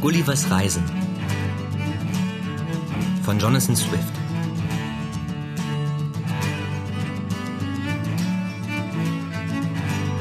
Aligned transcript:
Gullivers 0.00 0.48
Reisen 0.48 0.84
von 3.24 3.36
Jonathan 3.40 3.74
Swift. 3.74 4.12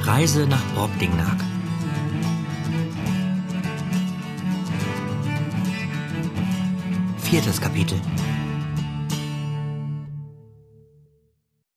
Reise 0.01 0.47
nach 0.47 0.63
Brobdingnag 0.73 1.37
Viertes 7.19 7.61
Kapitel. 7.61 8.01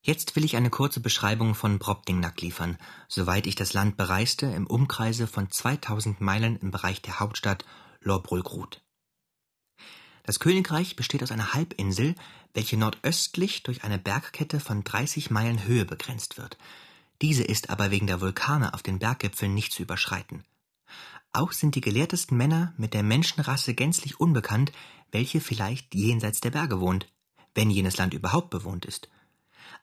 Jetzt 0.00 0.34
will 0.36 0.46
ich 0.46 0.56
eine 0.56 0.70
kurze 0.70 1.00
Beschreibung 1.00 1.54
von 1.54 1.78
Brobdingnag 1.78 2.40
liefern, 2.40 2.78
soweit 3.08 3.46
ich 3.46 3.56
das 3.56 3.74
Land 3.74 3.98
bereiste 3.98 4.46
im 4.46 4.66
Umkreise 4.66 5.26
von 5.26 5.50
2000 5.50 6.22
Meilen 6.22 6.56
im 6.56 6.70
Bereich 6.70 7.02
der 7.02 7.20
Hauptstadt 7.20 7.66
Lorbrulgrud. 8.00 8.82
Das 10.24 10.40
Königreich 10.40 10.96
besteht 10.96 11.22
aus 11.22 11.32
einer 11.32 11.54
Halbinsel, 11.54 12.14
welche 12.54 12.76
nordöstlich 12.76 13.62
durch 13.62 13.84
eine 13.84 13.98
Bergkette 13.98 14.60
von 14.60 14.84
30 14.84 15.30
Meilen 15.30 15.64
Höhe 15.64 15.84
begrenzt 15.84 16.38
wird. 16.38 16.56
Diese 17.22 17.42
ist 17.42 17.70
aber 17.70 17.90
wegen 17.90 18.06
der 18.06 18.20
Vulkane 18.20 18.72
auf 18.74 18.82
den 18.82 18.98
Berggipfeln 18.98 19.54
nicht 19.54 19.72
zu 19.72 19.82
überschreiten. 19.82 20.44
Auch 21.32 21.52
sind 21.52 21.74
die 21.74 21.80
gelehrtesten 21.80 22.36
Männer 22.36 22.72
mit 22.76 22.94
der 22.94 23.02
Menschenrasse 23.02 23.74
gänzlich 23.74 24.18
unbekannt, 24.18 24.72
welche 25.12 25.40
vielleicht 25.40 25.94
jenseits 25.94 26.40
der 26.40 26.50
Berge 26.50 26.80
wohnt, 26.80 27.06
wenn 27.54 27.70
jenes 27.70 27.98
Land 27.98 28.14
überhaupt 28.14 28.50
bewohnt 28.50 28.84
ist. 28.84 29.08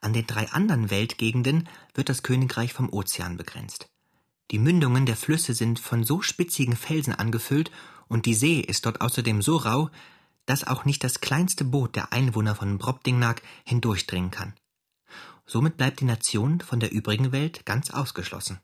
An 0.00 0.12
den 0.12 0.26
drei 0.26 0.50
anderen 0.50 0.90
Weltgegenden 0.90 1.68
wird 1.94 2.08
das 2.08 2.22
Königreich 2.22 2.72
vom 2.72 2.92
Ozean 2.92 3.36
begrenzt. 3.36 3.88
Die 4.50 4.58
Mündungen 4.58 5.06
der 5.06 5.16
Flüsse 5.16 5.54
sind 5.54 5.78
von 5.78 6.04
so 6.04 6.22
spitzigen 6.22 6.76
Felsen 6.76 7.14
angefüllt 7.14 7.70
und 8.08 8.26
die 8.26 8.34
See 8.34 8.60
ist 8.60 8.86
dort 8.86 9.00
außerdem 9.00 9.42
so 9.42 9.56
rau, 9.56 9.90
dass 10.46 10.66
auch 10.66 10.84
nicht 10.84 11.04
das 11.04 11.20
kleinste 11.20 11.64
Boot 11.64 11.94
der 11.94 12.12
Einwohner 12.12 12.54
von 12.54 12.78
Brobdingnag 12.78 13.36
hindurchdringen 13.64 14.30
kann. 14.30 14.54
Somit 15.46 15.76
bleibt 15.76 16.00
die 16.00 16.04
Nation 16.04 16.60
von 16.60 16.80
der 16.80 16.92
übrigen 16.92 17.32
Welt 17.32 17.66
ganz 17.66 17.90
ausgeschlossen. 17.90 18.60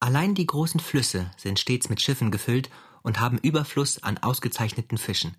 Allein 0.00 0.34
die 0.34 0.46
großen 0.46 0.80
Flüsse 0.80 1.30
sind 1.36 1.58
stets 1.58 1.88
mit 1.88 2.00
Schiffen 2.00 2.30
gefüllt 2.30 2.70
und 3.02 3.20
haben 3.20 3.38
Überfluss 3.38 4.02
an 4.02 4.18
ausgezeichneten 4.18 4.98
Fischen. 4.98 5.36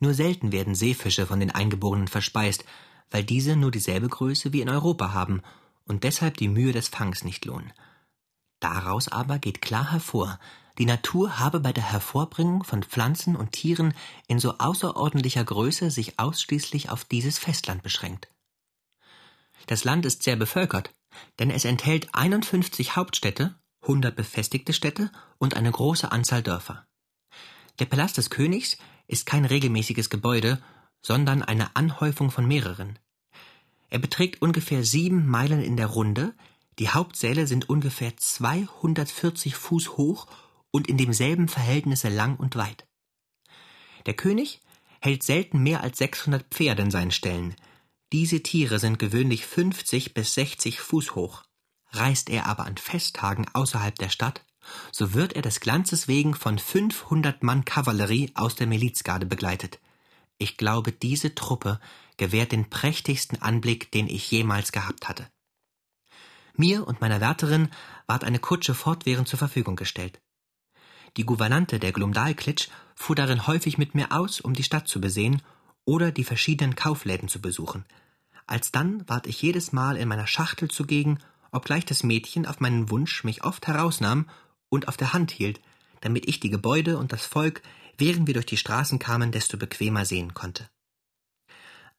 Nur 0.00 0.14
selten 0.14 0.52
werden 0.52 0.74
Seefische 0.74 1.26
von 1.26 1.40
den 1.40 1.50
Eingeborenen 1.50 2.08
verspeist, 2.08 2.64
weil 3.10 3.24
diese 3.24 3.56
nur 3.56 3.70
dieselbe 3.70 4.08
Größe 4.08 4.52
wie 4.52 4.60
in 4.60 4.68
Europa 4.68 5.12
haben 5.12 5.42
und 5.84 6.04
deshalb 6.04 6.36
die 6.36 6.48
Mühe 6.48 6.72
des 6.72 6.88
Fangs 6.88 7.24
nicht 7.24 7.44
lohnen. 7.44 7.72
Daraus 8.60 9.08
aber 9.08 9.38
geht 9.38 9.62
klar 9.62 9.92
hervor, 9.92 10.38
die 10.78 10.86
Natur 10.86 11.40
habe 11.40 11.58
bei 11.58 11.72
der 11.72 11.90
Hervorbringung 11.90 12.62
von 12.62 12.84
Pflanzen 12.84 13.34
und 13.34 13.52
Tieren 13.52 13.94
in 14.28 14.38
so 14.38 14.58
außerordentlicher 14.58 15.44
Größe 15.44 15.90
sich 15.90 16.20
ausschließlich 16.20 16.90
auf 16.90 17.04
dieses 17.04 17.38
Festland 17.38 17.82
beschränkt. 17.82 18.28
Das 19.66 19.82
Land 19.82 20.06
ist 20.06 20.22
sehr 20.22 20.36
bevölkert, 20.36 20.94
denn 21.40 21.50
es 21.50 21.64
enthält 21.64 22.14
51 22.14 22.94
Hauptstädte, 22.94 23.58
100 23.82 24.14
befestigte 24.14 24.72
Städte 24.72 25.10
und 25.38 25.56
eine 25.56 25.70
große 25.70 26.10
Anzahl 26.12 26.42
Dörfer. 26.42 26.86
Der 27.80 27.86
Palast 27.86 28.16
des 28.16 28.30
Königs 28.30 28.78
ist 29.08 29.26
kein 29.26 29.44
regelmäßiges 29.44 30.10
Gebäude, 30.10 30.62
sondern 31.02 31.42
eine 31.42 31.74
Anhäufung 31.76 32.30
von 32.30 32.46
mehreren. 32.46 32.98
Er 33.88 33.98
beträgt 33.98 34.42
ungefähr 34.42 34.84
sieben 34.84 35.26
Meilen 35.26 35.62
in 35.62 35.76
der 35.76 35.86
Runde, 35.86 36.34
die 36.78 36.90
Hauptsäle 36.90 37.48
sind 37.48 37.68
ungefähr 37.68 38.16
240 38.16 39.56
Fuß 39.56 39.96
hoch 39.96 40.28
und 40.70 40.88
in 40.88 40.98
demselben 40.98 41.48
Verhältnisse 41.48 42.08
lang 42.08 42.36
und 42.36 42.56
weit. 42.56 42.86
Der 44.06 44.14
König 44.14 44.60
hält 45.00 45.22
selten 45.22 45.62
mehr 45.62 45.82
als 45.82 45.98
600 45.98 46.46
Pferde 46.48 46.82
in 46.82 46.90
seinen 46.90 47.10
Ställen. 47.10 47.54
Diese 48.12 48.42
Tiere 48.42 48.78
sind 48.78 48.98
gewöhnlich 48.98 49.46
50 49.46 50.14
bis 50.14 50.34
60 50.34 50.80
Fuß 50.80 51.14
hoch. 51.14 51.44
Reist 51.90 52.30
er 52.30 52.46
aber 52.46 52.66
an 52.66 52.76
Festtagen 52.76 53.46
außerhalb 53.52 53.94
der 53.96 54.08
Stadt, 54.08 54.44
so 54.92 55.14
wird 55.14 55.34
er 55.34 55.42
des 55.42 55.60
Glanzes 55.60 56.08
wegen 56.08 56.34
von 56.34 56.58
500 56.58 57.42
Mann 57.42 57.64
Kavallerie 57.64 58.32
aus 58.34 58.54
der 58.54 58.66
Milizgarde 58.66 59.26
begleitet. 59.26 59.78
Ich 60.38 60.56
glaube, 60.56 60.92
diese 60.92 61.34
Truppe 61.34 61.80
gewährt 62.16 62.52
den 62.52 62.70
prächtigsten 62.70 63.40
Anblick, 63.40 63.90
den 63.92 64.06
ich 64.08 64.30
jemals 64.30 64.72
gehabt 64.72 65.08
hatte. 65.08 65.28
Mir 66.54 66.86
und 66.86 67.00
meiner 67.00 67.20
Wärterin 67.20 67.70
ward 68.06 68.24
eine 68.24 68.38
Kutsche 68.38 68.74
fortwährend 68.74 69.28
zur 69.28 69.38
Verfügung 69.38 69.76
gestellt. 69.76 70.20
Die 71.16 71.24
Gouvernante 71.24 71.78
der 71.78 71.92
Glumdalklitsch 71.92 72.68
fuhr 72.94 73.16
darin 73.16 73.46
häufig 73.46 73.78
mit 73.78 73.94
mir 73.94 74.12
aus, 74.12 74.40
um 74.40 74.54
die 74.54 74.62
Stadt 74.62 74.88
zu 74.88 75.00
besehen 75.00 75.42
oder 75.84 76.12
die 76.12 76.24
verschiedenen 76.24 76.76
Kaufläden 76.76 77.28
zu 77.28 77.40
besuchen. 77.40 77.84
Alsdann 78.46 79.04
ward 79.08 79.26
ich 79.26 79.42
jedes 79.42 79.72
Mal 79.72 79.96
in 79.96 80.08
meiner 80.08 80.26
Schachtel 80.26 80.70
zugegen, 80.70 81.18
obgleich 81.50 81.84
das 81.84 82.02
Mädchen 82.02 82.46
auf 82.46 82.60
meinen 82.60 82.90
Wunsch 82.90 83.24
mich 83.24 83.44
oft 83.44 83.66
herausnahm 83.66 84.28
und 84.68 84.88
auf 84.88 84.96
der 84.96 85.12
Hand 85.12 85.30
hielt, 85.30 85.60
damit 86.00 86.28
ich 86.28 86.40
die 86.40 86.50
Gebäude 86.50 86.98
und 86.98 87.12
das 87.12 87.26
Volk 87.26 87.62
während 87.98 88.26
wir 88.26 88.34
durch 88.34 88.46
die 88.46 88.56
Straßen 88.56 88.98
kamen, 88.98 89.32
desto 89.32 89.58
bequemer 89.58 90.04
sehen 90.04 90.32
konnte. 90.32 90.70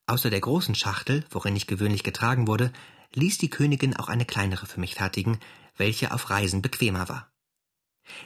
Außer 0.07 0.29
der 0.29 0.39
großen 0.39 0.73
Schachtel, 0.73 1.23
worin 1.29 1.55
ich 1.55 1.67
gewöhnlich 1.67 2.03
getragen 2.03 2.47
wurde, 2.47 2.71
ließ 3.13 3.37
die 3.37 3.49
Königin 3.49 3.95
auch 3.95 4.07
eine 4.07 4.25
kleinere 4.25 4.65
für 4.65 4.79
mich 4.79 4.95
fertigen, 4.95 5.39
welche 5.77 6.13
auf 6.13 6.29
Reisen 6.29 6.61
bequemer 6.61 7.09
war. 7.09 7.31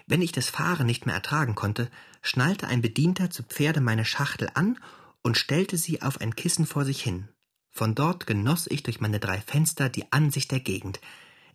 Wenn 0.08 0.22
ich 0.22 0.32
das 0.32 0.50
Fahren 0.50 0.86
nicht 0.86 1.06
mehr 1.06 1.16
ertragen 1.16 1.56
konnte, 1.56 1.90
schnallte 2.22 2.68
ein 2.68 2.82
Bedienter 2.82 3.30
zu 3.30 3.44
Pferde 3.44 3.82
meine 3.82 4.06
Schachtel 4.06 4.50
an 4.54 4.80
und 5.22 5.38
stellte 5.38 5.78
sie 5.78 6.02
auf 6.02 6.22
ein 6.22 6.36
Kissen 6.36 6.66
vor 6.66 6.86
sich 6.86 7.02
hin. 7.02 7.30
Von 7.70 7.96
dort 7.96 8.28
genoss 8.28 8.68
ich 8.68 8.84
durch 8.84 9.02
meine 9.02 9.20
drei 9.20 9.42
Fenster 9.42 9.90
die 9.90 10.12
Ansicht 10.12 10.52
der 10.52 10.60
Gegend. 10.60 11.00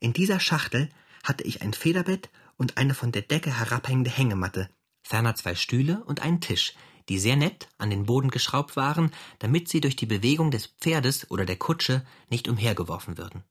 In 0.01 0.13
dieser 0.13 0.41
Schachtel 0.41 0.89
hatte 1.23 1.45
ich 1.45 1.63
ein 1.63 1.75
Federbett 1.75 2.31
und 2.57 2.77
eine 2.77 2.95
von 2.95 3.13
der 3.13 3.23
Decke 3.23 3.57
herabhängende 3.57 4.11
Hängematte, 4.11 4.69
ferner 5.03 5.35
zwei 5.37 5.55
Stühle 5.55 6.03
und 6.05 6.23
einen 6.23 6.41
Tisch, 6.41 6.75
die 7.09 7.19
sehr 7.19 7.37
nett 7.37 7.69
an 7.79 7.91
den 7.91 8.05
Boden 8.05 8.31
geschraubt 8.31 8.77
waren, 8.77 9.13
damit 9.39 9.69
sie 9.69 9.81
durch 9.81 9.97
die 9.97 10.07
Bewegung 10.07 10.51
des 10.51 10.67
Pferdes 10.67 11.31
oder 11.31 11.47
der 11.47 11.57
Kutsche 11.57 12.05
nicht 12.29 12.49
umhergeworfen 12.49 13.17
würden. 13.17 13.45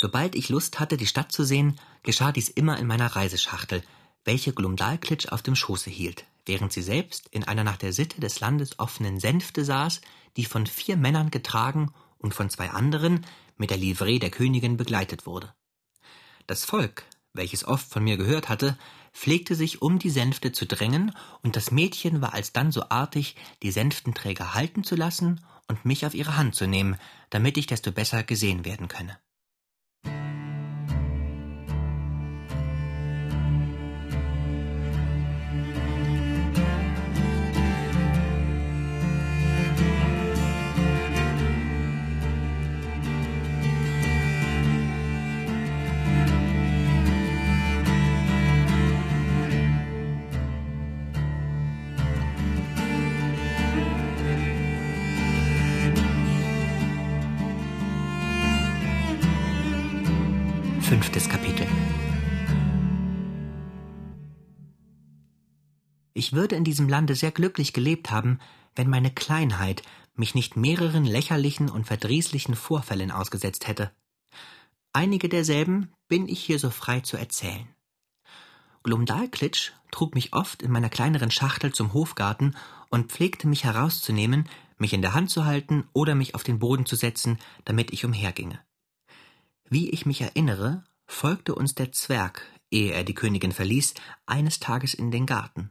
Sobald 0.00 0.36
ich 0.36 0.48
Lust 0.48 0.78
hatte, 0.78 0.96
die 0.96 1.08
Stadt 1.08 1.32
zu 1.32 1.42
sehen, 1.42 1.74
geschah 2.04 2.30
dies 2.30 2.48
immer 2.48 2.78
in 2.78 2.86
meiner 2.86 3.16
Reiseschachtel, 3.16 3.82
welche 4.24 4.52
Glumdalklitsch 4.52 5.26
auf 5.32 5.42
dem 5.42 5.56
Schoße 5.56 5.90
hielt, 5.90 6.24
während 6.46 6.72
sie 6.72 6.82
selbst 6.82 7.26
in 7.32 7.42
einer 7.42 7.64
nach 7.64 7.78
der 7.78 7.92
Sitte 7.92 8.20
des 8.20 8.38
Landes 8.38 8.78
offenen 8.78 9.18
Sänfte 9.18 9.64
saß, 9.64 10.00
die 10.36 10.44
von 10.44 10.68
vier 10.68 10.96
Männern 10.96 11.32
getragen 11.32 11.92
und 12.18 12.32
von 12.32 12.48
zwei 12.48 12.70
anderen 12.70 13.26
mit 13.56 13.70
der 13.70 13.76
Livree 13.76 14.20
der 14.20 14.30
Königin 14.30 14.76
begleitet 14.76 15.26
wurde. 15.26 15.52
Das 16.46 16.64
Volk, 16.64 17.04
welches 17.32 17.64
oft 17.64 17.90
von 17.90 18.04
mir 18.04 18.16
gehört 18.16 18.48
hatte, 18.48 18.78
pflegte 19.12 19.56
sich 19.56 19.82
um 19.82 19.98
die 19.98 20.10
Sänfte 20.10 20.52
zu 20.52 20.64
drängen, 20.64 21.12
und 21.42 21.56
das 21.56 21.72
Mädchen 21.72 22.20
war 22.20 22.34
alsdann 22.34 22.70
so 22.70 22.84
artig, 22.88 23.34
die 23.64 23.72
Sänftenträger 23.72 24.54
halten 24.54 24.84
zu 24.84 24.94
lassen 24.94 25.44
und 25.66 25.84
mich 25.84 26.06
auf 26.06 26.14
ihre 26.14 26.36
Hand 26.36 26.54
zu 26.54 26.68
nehmen, 26.68 26.96
damit 27.30 27.56
ich 27.56 27.66
desto 27.66 27.90
besser 27.90 28.22
gesehen 28.22 28.64
werden 28.64 28.86
könne. 28.86 29.18
Ich 66.28 66.34
würde 66.34 66.56
in 66.56 66.64
diesem 66.64 66.90
Lande 66.90 67.14
sehr 67.14 67.30
glücklich 67.30 67.72
gelebt 67.72 68.10
haben, 68.10 68.38
wenn 68.76 68.90
meine 68.90 69.10
Kleinheit 69.10 69.82
mich 70.14 70.34
nicht 70.34 70.58
mehreren 70.58 71.06
lächerlichen 71.06 71.70
und 71.70 71.86
verdrießlichen 71.86 72.54
Vorfällen 72.54 73.10
ausgesetzt 73.10 73.66
hätte. 73.66 73.90
Einige 74.92 75.30
derselben 75.30 75.90
bin 76.06 76.28
ich 76.28 76.44
hier 76.44 76.58
so 76.58 76.68
frei 76.68 77.00
zu 77.00 77.16
erzählen. 77.16 77.66
Glumdalklitsch 78.82 79.72
trug 79.90 80.14
mich 80.14 80.34
oft 80.34 80.62
in 80.62 80.70
meiner 80.70 80.90
kleineren 80.90 81.30
Schachtel 81.30 81.72
zum 81.72 81.94
Hofgarten 81.94 82.54
und 82.90 83.10
pflegte 83.10 83.48
mich 83.48 83.64
herauszunehmen, 83.64 84.50
mich 84.76 84.92
in 84.92 85.00
der 85.00 85.14
Hand 85.14 85.30
zu 85.30 85.46
halten 85.46 85.88
oder 85.94 86.14
mich 86.14 86.34
auf 86.34 86.42
den 86.42 86.58
Boden 86.58 86.84
zu 86.84 86.94
setzen, 86.94 87.38
damit 87.64 87.90
ich 87.90 88.04
umherginge. 88.04 88.60
Wie 89.70 89.88
ich 89.88 90.04
mich 90.04 90.20
erinnere, 90.20 90.84
folgte 91.06 91.54
uns 91.54 91.74
der 91.74 91.90
Zwerg 91.92 92.44
ehe 92.70 92.92
er 92.92 93.04
die 93.04 93.14
Königin 93.14 93.52
verließ, 93.52 93.94
eines 94.26 94.60
Tages 94.60 94.94
in 94.94 95.10
den 95.10 95.26
Garten. 95.26 95.70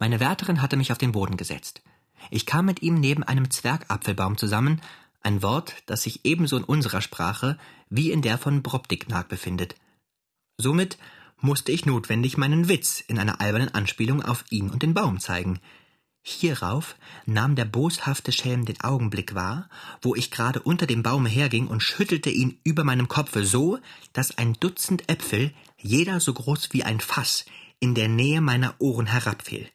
Meine 0.00 0.18
Wärterin 0.18 0.62
hatte 0.62 0.78
mich 0.78 0.92
auf 0.92 0.98
den 0.98 1.12
Boden 1.12 1.36
gesetzt. 1.36 1.82
Ich 2.30 2.46
kam 2.46 2.64
mit 2.64 2.82
ihm 2.82 2.94
neben 2.94 3.22
einem 3.22 3.50
Zwergapfelbaum 3.50 4.38
zusammen, 4.38 4.80
ein 5.22 5.42
Wort, 5.42 5.74
das 5.84 6.02
sich 6.02 6.24
ebenso 6.24 6.56
in 6.56 6.64
unserer 6.64 7.02
Sprache 7.02 7.58
wie 7.90 8.10
in 8.10 8.22
der 8.22 8.38
von 8.38 8.62
Brobdingnag 8.62 9.28
befindet. 9.28 9.76
Somit 10.56 10.96
musste 11.38 11.70
ich 11.70 11.84
notwendig 11.84 12.38
meinen 12.38 12.68
Witz 12.68 13.04
in 13.06 13.18
einer 13.18 13.42
albernen 13.42 13.74
Anspielung 13.74 14.22
auf 14.22 14.44
ihn 14.48 14.70
und 14.70 14.82
den 14.82 14.94
Baum 14.94 15.20
zeigen. 15.20 15.60
Hierauf 16.22 16.96
nahm 17.26 17.54
der 17.54 17.66
boshafte 17.66 18.32
Schelm 18.32 18.64
den 18.64 18.80
Augenblick 18.80 19.34
wahr, 19.34 19.68
wo 20.00 20.14
ich 20.14 20.30
gerade 20.30 20.60
unter 20.60 20.86
dem 20.86 21.02
Baume 21.02 21.28
herging 21.28 21.66
und 21.66 21.82
schüttelte 21.82 22.30
ihn 22.30 22.58
über 22.64 22.84
meinem 22.84 23.08
Kopfe 23.08 23.44
so, 23.44 23.78
dass 24.14 24.36
ein 24.38 24.54
Dutzend 24.54 25.10
Äpfel, 25.10 25.52
jeder 25.78 26.20
so 26.20 26.32
groß 26.32 26.72
wie 26.72 26.84
ein 26.84 27.00
Fass, 27.00 27.44
in 27.80 27.94
der 27.94 28.08
Nähe 28.08 28.40
meiner 28.40 28.74
Ohren 28.78 29.06
herabfiel. 29.06 29.68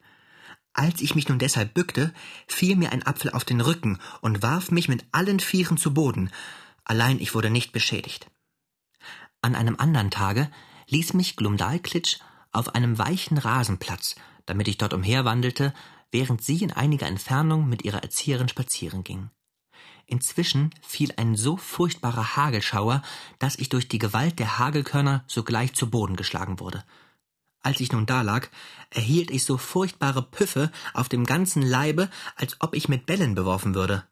Als 0.77 1.00
ich 1.00 1.16
mich 1.16 1.30
nun 1.30 1.39
deshalb 1.39 1.74
bückte, 1.74 2.13
fiel 2.48 2.75
mir 2.75 2.92
ein 2.92 3.07
Apfel 3.07 3.31
auf 3.31 3.45
den 3.45 3.62
Rücken 3.62 3.98
und 4.19 4.44
warf 4.44 4.72
mich 4.72 4.89
mit 4.89 5.06
allen 5.13 5.39
Vieren 5.39 5.77
zu 5.77 5.94
Boden, 5.94 6.30
allein 6.83 7.22
ich 7.22 7.33
wurde 7.33 7.50
nicht 7.50 7.72
beschädigt. 7.72 8.30
An 9.42 9.56
einem 9.56 9.77
andern 9.77 10.12
Tage 10.12 10.51
ließ 10.89 11.13
mich 11.13 11.38
Glumdalklitsch 11.38 12.18
auf 12.51 12.75
einem 12.75 12.98
weichen 12.98 13.38
Rasenplatz, 13.38 14.16
damit 14.45 14.68
ich 14.68 14.77
dort 14.77 14.94
umherwandelte, 14.94 15.74
während 16.12 16.44
sie 16.44 16.62
in 16.62 16.74
einiger 16.74 17.07
Entfernung 17.07 17.69
mit 17.69 17.86
ihrer 17.86 18.04
Erzieherin 18.04 18.50
spazieren 18.50 19.06
ging. 19.06 19.30
Inzwischen 20.07 20.71
fiel 20.81 21.13
ein 21.16 21.38
so 21.38 21.56
furchtbarer 21.56 22.36
Hagelschauer, 22.36 23.01
dass 23.39 23.56
ich 23.56 23.69
durch 23.69 23.88
die 23.88 23.98
Gewalt 23.98 24.39
der 24.39 24.60
Hagelkörner 24.60 25.24
sogleich 25.28 25.74
zu 25.74 25.89
Boden 25.89 26.18
geschlagen 26.18 26.60
wurde. 26.60 26.83
Als 27.66 27.80
ich 27.80 27.92
nun 27.92 28.06
dalag, 28.06 28.52
erhielt 28.92 29.32
ich 29.32 29.44
so 29.44 29.58
furchtbare 29.58 30.22
Püffe 30.22 30.72
auf 30.94 31.10
dem 31.10 31.26
ganzen 31.26 31.64
Leibe, 31.64 32.12
als 32.36 32.58
ob 32.62 32.76
ich 32.76 32.90
mit 32.90 33.08
Bällen 33.08 33.34
beworfen 33.34 33.74
würde. 33.74 34.04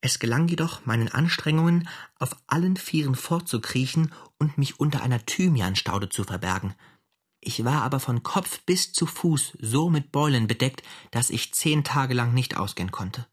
Es 0.00 0.18
gelang 0.18 0.48
jedoch, 0.48 0.86
meinen 0.86 1.08
Anstrengungen, 1.08 1.86
auf 2.18 2.34
allen 2.46 2.78
Vieren 2.78 3.16
fortzukriechen 3.16 4.14
und 4.38 4.56
mich 4.56 4.80
unter 4.80 5.02
einer 5.02 5.26
Thymianstaude 5.26 6.08
zu 6.08 6.24
verbergen. 6.24 6.74
Ich 7.40 7.66
war 7.66 7.82
aber 7.82 8.00
von 8.00 8.22
Kopf 8.22 8.60
bis 8.62 8.94
zu 8.94 9.04
Fuß 9.04 9.58
so 9.60 9.90
mit 9.90 10.10
Beulen 10.10 10.46
bedeckt, 10.46 10.82
dass 11.10 11.28
ich 11.28 11.52
zehn 11.52 11.84
Tage 11.84 12.14
lang 12.14 12.32
nicht 12.32 12.56
ausgehen 12.56 12.90
konnte. 12.90 13.26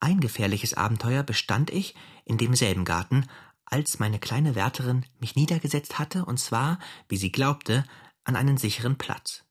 Ein 0.00 0.20
gefährliches 0.20 0.72
Abenteuer 0.72 1.22
bestand 1.22 1.68
ich 1.68 1.94
in 2.24 2.38
demselben 2.38 2.86
Garten, 2.86 3.26
als 3.66 3.98
meine 3.98 4.18
kleine 4.18 4.54
Wärterin 4.54 5.04
mich 5.18 5.36
niedergesetzt 5.36 5.98
hatte, 5.98 6.24
und 6.24 6.38
zwar, 6.38 6.78
wie 7.08 7.16
sie 7.18 7.32
glaubte, 7.32 7.84
an 8.26 8.36
einen 8.36 8.58
sicheren 8.58 8.98
Platz. 8.98 9.44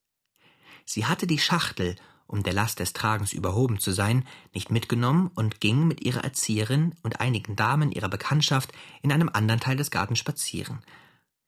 Sie 0.86 1.06
hatte 1.06 1.26
die 1.26 1.40
Schachtel, 1.40 1.96
um 2.28 2.44
der 2.44 2.54
Last 2.54 2.80
des 2.80 2.94
Tragens 2.94 3.34
überhoben 3.34 3.80
zu 3.80 3.92
sein, 3.92 4.26
nicht 4.54 4.72
mitgenommen 4.72 5.32
und 5.36 5.60
ging 5.60 5.88
mit 5.88 6.02
ihrer 6.02 6.24
Erzieherin 6.24 6.94
und 7.04 7.20
einigen 7.20 7.56
Damen 7.56 7.92
ihrer 7.92 8.10
Bekanntschaft 8.10 8.72
in 9.02 9.12
einem 9.12 9.30
anderen 9.30 9.60
Teil 9.60 9.78
des 9.78 9.92
Gartens 9.92 10.20
spazieren. 10.20 10.80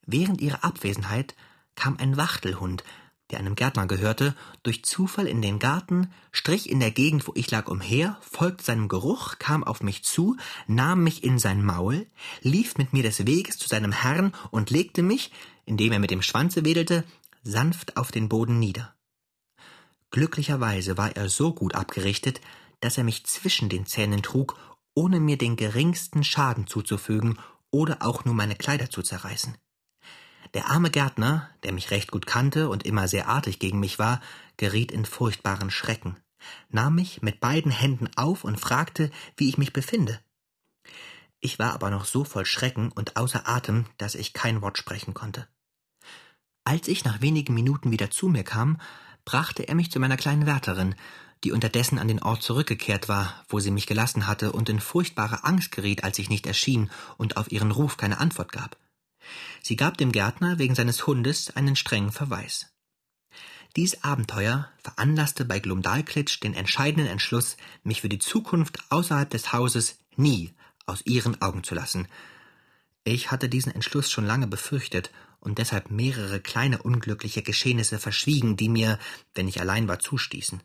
Während 0.05 0.41
ihrer 0.41 0.63
Abwesenheit 0.63 1.35
kam 1.75 1.97
ein 1.97 2.17
Wachtelhund, 2.17 2.83
der 3.31 3.39
einem 3.39 3.55
Gärtner 3.55 3.87
gehörte, 3.87 4.35
durch 4.63 4.85
Zufall 4.85 5.27
in 5.27 5.41
den 5.41 5.59
Garten, 5.59 6.11
strich 6.31 6.69
in 6.69 6.79
der 6.79 6.91
Gegend, 6.91 7.27
wo 7.27 7.33
ich 7.35 7.51
lag, 7.51 7.67
umher, 7.67 8.17
folgte 8.21 8.63
seinem 8.63 8.87
Geruch, 8.87 9.37
kam 9.37 9.65
auf 9.65 9.81
mich 9.81 10.03
zu, 10.03 10.37
nahm 10.67 11.03
mich 11.03 11.23
in 11.23 11.37
sein 11.37 11.63
Maul, 11.63 12.07
lief 12.41 12.77
mit 12.77 12.93
mir 12.93 13.03
des 13.03 13.27
Weges 13.27 13.57
zu 13.57 13.67
seinem 13.67 13.91
Herrn 13.91 14.33
und 14.51 14.69
legte 14.69 15.03
mich, 15.03 15.31
indem 15.65 15.91
er 15.91 15.99
mit 15.99 16.11
dem 16.11 16.21
Schwanze 16.21 16.63
wedelte, 16.63 17.03
sanft 17.47 17.97
auf 17.97 18.11
den 18.11 18.29
Boden 18.29 18.59
nieder. 18.59 18.93
Glücklicherweise 20.11 20.97
war 20.97 21.15
er 21.15 21.29
so 21.29 21.53
gut 21.53 21.75
abgerichtet, 21.75 22.41
dass 22.79 22.97
er 22.97 23.03
mich 23.03 23.25
zwischen 23.25 23.69
den 23.69 23.85
Zähnen 23.85 24.21
trug, 24.21 24.57
ohne 24.93 25.19
mir 25.19 25.37
den 25.37 25.55
geringsten 25.55 26.23
Schaden 26.23 26.67
zuzufügen 26.67 27.39
oder 27.71 27.97
auch 28.01 28.25
nur 28.25 28.33
meine 28.33 28.55
Kleider 28.55 28.89
zu 28.89 29.01
zerreißen. 29.01 29.57
Der 30.53 30.69
arme 30.69 30.89
Gärtner, 30.89 31.49
der 31.63 31.73
mich 31.73 31.91
recht 31.91 32.11
gut 32.11 32.25
kannte 32.25 32.69
und 32.69 32.85
immer 32.85 33.07
sehr 33.07 33.27
artig 33.27 33.59
gegen 33.59 33.79
mich 33.79 33.99
war, 33.99 34.21
geriet 34.55 34.91
in 34.91 35.05
furchtbaren 35.05 35.71
Schrecken, 35.71 36.17
nahm 36.69 36.95
mich 36.95 37.21
mit 37.21 37.39
beiden 37.39 37.71
Händen 37.71 38.09
auf 38.15 38.43
und 38.43 38.59
fragte, 38.59 39.11
wie 39.35 39.49
ich 39.49 39.57
mich 39.57 39.73
befinde. 39.73 40.19
Ich 41.39 41.59
war 41.59 41.73
aber 41.73 41.91
noch 41.91 42.05
so 42.05 42.23
voll 42.23 42.45
Schrecken 42.45 42.91
und 42.91 43.17
außer 43.17 43.47
Atem, 43.47 43.85
dass 43.97 44.15
ich 44.15 44.33
kein 44.33 44.61
Wort 44.61 44.77
sprechen 44.77 45.13
konnte. 45.13 45.47
Als 46.67 46.89
ich 46.89 47.05
nach 47.05 47.21
wenigen 47.21 47.53
Minuten 47.53 47.91
wieder 47.91 48.11
zu 48.11 48.27
mir 48.27 48.43
kam, 48.43 48.77
brachte 49.23 49.69
er 49.69 49.73
mich 49.73 49.89
zu 49.89 50.01
meiner 50.01 50.17
kleinen 50.17 50.45
Wärterin, 50.45 50.95
die 51.45 51.53
unterdessen 51.53 51.97
an 51.97 52.09
den 52.09 52.21
Ort 52.21 52.43
zurückgekehrt 52.43 53.07
war, 53.07 53.45
wo 53.47 53.61
sie 53.61 53.71
mich 53.71 53.87
gelassen 53.87 54.27
hatte 54.27 54.51
und 54.51 54.67
in 54.67 54.81
furchtbare 54.81 55.45
Angst 55.45 55.71
geriet, 55.71 56.03
als 56.03 56.19
ich 56.19 56.29
nicht 56.29 56.45
erschien 56.45 56.91
und 57.15 57.37
auf 57.37 57.53
ihren 57.53 57.71
Ruf 57.71 57.95
keine 57.95 58.19
Antwort 58.19 58.51
gab. 58.51 58.75
Sie 59.63 59.77
gab 59.77 59.97
dem 59.97 60.11
Gärtner 60.11 60.59
wegen 60.59 60.75
seines 60.75 61.07
Hundes 61.07 61.55
einen 61.55 61.77
strengen 61.77 62.11
Verweis. 62.11 62.65
Dies 63.77 64.03
Abenteuer 64.03 64.69
veranlasste 64.83 65.45
bei 65.45 65.59
Glumdalklitsch 65.59 66.43
den 66.43 66.53
entscheidenden 66.53 67.07
Entschluss, 67.07 67.55
mich 67.83 68.01
für 68.01 68.09
die 68.09 68.19
Zukunft 68.19 68.79
außerhalb 68.89 69.29
des 69.29 69.53
Hauses 69.53 69.99
nie 70.17 70.53
aus 70.85 71.05
ihren 71.05 71.41
Augen 71.41 71.63
zu 71.63 71.75
lassen. 71.75 72.09
Ich 73.05 73.31
hatte 73.31 73.47
diesen 73.47 73.73
Entschluss 73.73 74.11
schon 74.11 74.25
lange 74.25 74.47
befürchtet 74.47 75.11
und 75.47 75.59
deshalb 75.59 75.89
mehrere 75.91 76.41
kleine 76.41 76.83
unglückliche 76.83 77.41
Geschehnisse 77.41 77.99
verschwiegen, 77.99 78.57
die 78.57 78.67
mir, 78.67 78.99
wenn 79.33 79.47
ich 79.47 79.61
allein 79.61 79.87
war, 79.87 79.97
zustießen. 79.97 80.61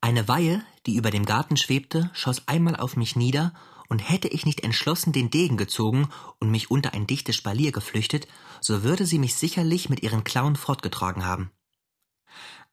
Eine 0.00 0.28
Weihe, 0.28 0.64
die 0.86 0.94
über 0.94 1.10
dem 1.10 1.26
Garten 1.26 1.56
schwebte, 1.56 2.10
schoss 2.14 2.46
einmal 2.46 2.76
auf 2.76 2.96
mich 2.96 3.16
nieder, 3.16 3.52
und 3.88 3.98
hätte 3.98 4.28
ich 4.28 4.46
nicht 4.46 4.62
entschlossen 4.62 5.12
den 5.12 5.30
Degen 5.30 5.56
gezogen 5.56 6.10
und 6.38 6.52
mich 6.52 6.70
unter 6.70 6.94
ein 6.94 7.08
dichtes 7.08 7.34
Spalier 7.34 7.72
geflüchtet, 7.72 8.28
so 8.60 8.84
würde 8.84 9.04
sie 9.04 9.18
mich 9.18 9.34
sicherlich 9.34 9.88
mit 9.88 10.04
ihren 10.04 10.22
Klauen 10.22 10.54
fortgetragen 10.54 11.26
haben. 11.26 11.50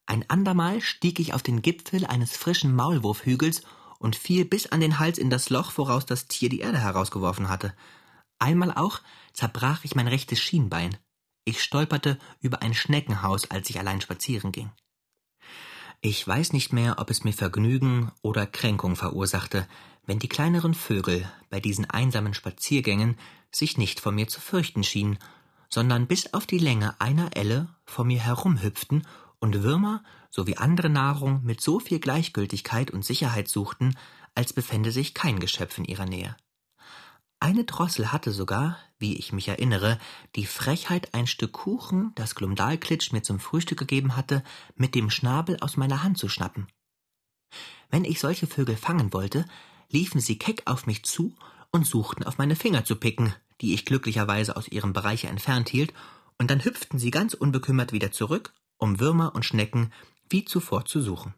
Ein 0.05 0.29
andermal 0.29 0.79
stieg 0.79 1.19
ich 1.19 1.33
auf 1.33 1.41
den 1.41 1.63
Gipfel 1.63 2.05
eines 2.05 2.37
frischen 2.37 2.75
Maulwurfhügels 2.75 3.63
und 3.97 4.15
fiel 4.15 4.45
bis 4.45 4.67
an 4.67 4.79
den 4.79 4.99
Hals 4.99 5.17
in 5.17 5.31
das 5.31 5.49
Loch, 5.49 5.71
woraus 5.75 6.05
das 6.05 6.27
Tier 6.27 6.49
die 6.49 6.59
Erde 6.59 6.77
herausgeworfen 6.77 7.49
hatte. 7.49 7.73
Einmal 8.39 8.71
auch 8.71 9.01
zerbrach 9.37 9.85
ich 9.85 9.93
mein 9.93 10.07
rechtes 10.07 10.39
Schienbein. 10.39 10.97
Ich 11.45 11.61
stolperte 11.61 12.17
über 12.41 12.63
ein 12.63 12.73
Schneckenhaus, 12.73 13.51
als 13.51 13.69
ich 13.69 13.77
allein 13.79 14.01
spazieren 14.01 14.51
ging. 14.51 14.71
Ich 16.01 16.27
weiß 16.27 16.53
nicht 16.53 16.73
mehr, 16.73 16.95
ob 16.97 17.11
es 17.11 17.23
mir 17.23 17.33
Vergnügen 17.33 18.11
oder 18.23 18.47
Kränkung 18.47 18.95
verursachte, 18.95 19.67
wenn 20.07 20.17
die 20.17 20.27
kleineren 20.27 20.73
Vögel 20.73 21.31
bei 21.51 21.59
diesen 21.59 21.85
einsamen 21.85 22.33
Spaziergängen 22.33 23.15
sich 23.51 23.77
nicht 23.77 23.99
vor 23.99 24.11
mir 24.11 24.27
zu 24.27 24.41
fürchten 24.41 24.83
schienen, 24.83 25.19
sondern 25.69 26.07
bis 26.07 26.33
auf 26.33 26.47
die 26.47 26.59
Länge 26.59 26.99
einer 26.99 27.37
Elle 27.37 27.67
vor 27.85 28.05
mir 28.05 28.19
herumhüpften 28.19 29.05
und 29.39 29.61
Würmer 29.61 30.03
sowie 30.31 30.57
andere 30.57 30.89
Nahrung 30.89 31.43
mit 31.43 31.61
so 31.61 31.79
viel 31.79 31.99
Gleichgültigkeit 31.99 32.89
und 32.89 33.05
Sicherheit 33.05 33.49
suchten, 33.49 33.95
als 34.33 34.51
befände 34.53 34.91
sich 34.91 35.13
kein 35.13 35.39
Geschöpf 35.39 35.77
in 35.77 35.85
ihrer 35.85 36.05
Nähe. 36.05 36.35
Eine 37.39 37.65
Drossel 37.65 38.11
hatte 38.11 38.31
sogar, 38.31 38.79
wie 38.99 39.15
ich 39.15 39.31
mich 39.31 39.47
erinnere, 39.47 39.99
die 40.35 40.45
Frechheit, 40.45 41.13
ein 41.13 41.27
Stück 41.27 41.53
Kuchen, 41.53 42.11
das 42.15 42.35
Glumdalklitsch 42.35 43.11
mir 43.11 43.21
zum 43.21 43.39
Frühstück 43.39 43.77
gegeben 43.77 44.15
hatte, 44.15 44.43
mit 44.75 44.95
dem 44.95 45.09
Schnabel 45.09 45.57
aus 45.61 45.77
meiner 45.77 46.03
Hand 46.03 46.17
zu 46.17 46.29
schnappen. 46.29 46.67
Wenn 47.89 48.05
ich 48.05 48.19
solche 48.19 48.47
Vögel 48.47 48.75
fangen 48.75 49.13
wollte, 49.13 49.45
liefen 49.89 50.19
sie 50.19 50.37
keck 50.37 50.63
auf 50.65 50.87
mich 50.87 51.03
zu 51.03 51.35
und 51.71 51.85
suchten 51.85 52.23
auf 52.23 52.37
meine 52.37 52.55
Finger 52.55 52.83
zu 52.85 52.95
picken, 52.95 53.33
die 53.61 53.73
ich 53.73 53.85
glücklicherweise 53.85 54.55
aus 54.55 54.67
ihrem 54.67 54.93
Bereiche 54.93 55.27
entfernt 55.27 55.69
hielt, 55.69 55.93
und 56.39 56.51
dann 56.51 56.63
hüpften 56.63 56.99
sie 56.99 57.09
ganz 57.09 57.33
unbekümmert 57.33 57.93
wieder 57.93 58.11
zurück, 58.11 58.53
um 58.77 58.99
Würmer 58.99 59.33
und 59.33 59.43
Schnecken 59.43 59.91
wie 60.29 60.45
zuvor 60.45 60.85
zu 60.85 61.01
suchen. 61.01 61.33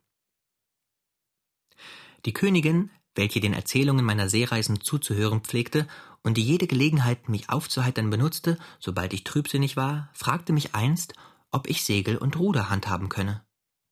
Die 2.25 2.33
Königin 2.33 2.89
welche 3.19 3.41
den 3.41 3.53
Erzählungen 3.53 4.05
meiner 4.05 4.29
Seereisen 4.29 4.79
zuzuhören 4.79 5.41
pflegte 5.41 5.87
und 6.23 6.37
die 6.37 6.41
jede 6.41 6.67
Gelegenheit, 6.67 7.27
mich 7.27 7.49
aufzuheitern 7.49 8.09
benutzte, 8.09 8.57
sobald 8.79 9.11
ich 9.11 9.25
trübsinnig 9.25 9.75
war, 9.75 10.09
fragte 10.13 10.53
mich 10.53 10.73
einst, 10.73 11.13
ob 11.51 11.69
ich 11.69 11.83
Segel 11.83 12.15
und 12.17 12.39
Ruder 12.39 12.69
handhaben 12.69 13.09
könne. 13.09 13.43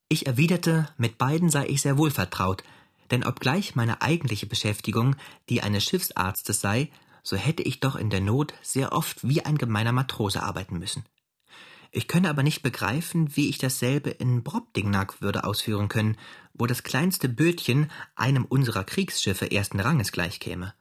Ich 0.08 0.28
erwiderte, 0.28 0.88
mit 0.98 1.18
beiden 1.18 1.50
sei 1.50 1.68
ich 1.68 1.82
sehr 1.82 1.98
wohl 1.98 2.10
vertraut, 2.10 2.64
denn 3.12 3.26
obgleich 3.26 3.76
meine 3.76 4.02
eigentliche 4.02 4.46
Beschäftigung 4.46 5.18
die 5.50 5.62
eines 5.62 5.84
Schiffsarztes 5.84 6.62
sei, 6.62 6.90
so 7.22 7.36
hätte 7.36 7.64
ich 7.64 7.82
doch 7.82 7.98
in 7.98 8.10
der 8.10 8.22
Not 8.22 8.54
sehr 8.62 8.94
oft 8.94 9.28
wie 9.28 9.44
ein 9.44 9.58
gemeiner 9.58 9.92
Matrose 9.92 10.42
arbeiten 10.42 10.80
müssen. 10.80 11.04
Ich 11.98 12.08
könne 12.08 12.30
aber 12.30 12.44
nicht 12.44 12.62
begreifen, 12.62 13.36
wie 13.36 13.50
ich 13.50 13.58
dasselbe 13.58 14.12
in 14.12 14.44
Brobdingnag 14.44 15.20
würde 15.20 15.46
ausführen 15.46 15.88
können, 15.88 16.16
wo 16.54 16.68
das 16.68 16.84
kleinste 16.84 17.28
Bötchen 17.28 17.90
einem 18.16 18.46
unserer 18.46 18.84
Kriegsschiffe 18.84 19.50
ersten 19.50 19.80
Ranges 19.80 20.12
gleichkäme. 20.12 20.76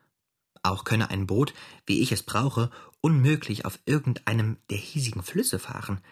Auch 0.62 0.84
könne 0.84 1.08
ein 1.08 1.26
Boot, 1.26 1.54
wie 1.86 2.02
ich 2.02 2.12
es 2.12 2.22
brauche, 2.22 2.70
unmöglich 3.00 3.64
auf 3.64 3.78
irgendeinem 3.86 4.58
der 4.68 4.76
hiesigen 4.76 5.22
Flüsse 5.22 5.58
fahren. 5.58 6.02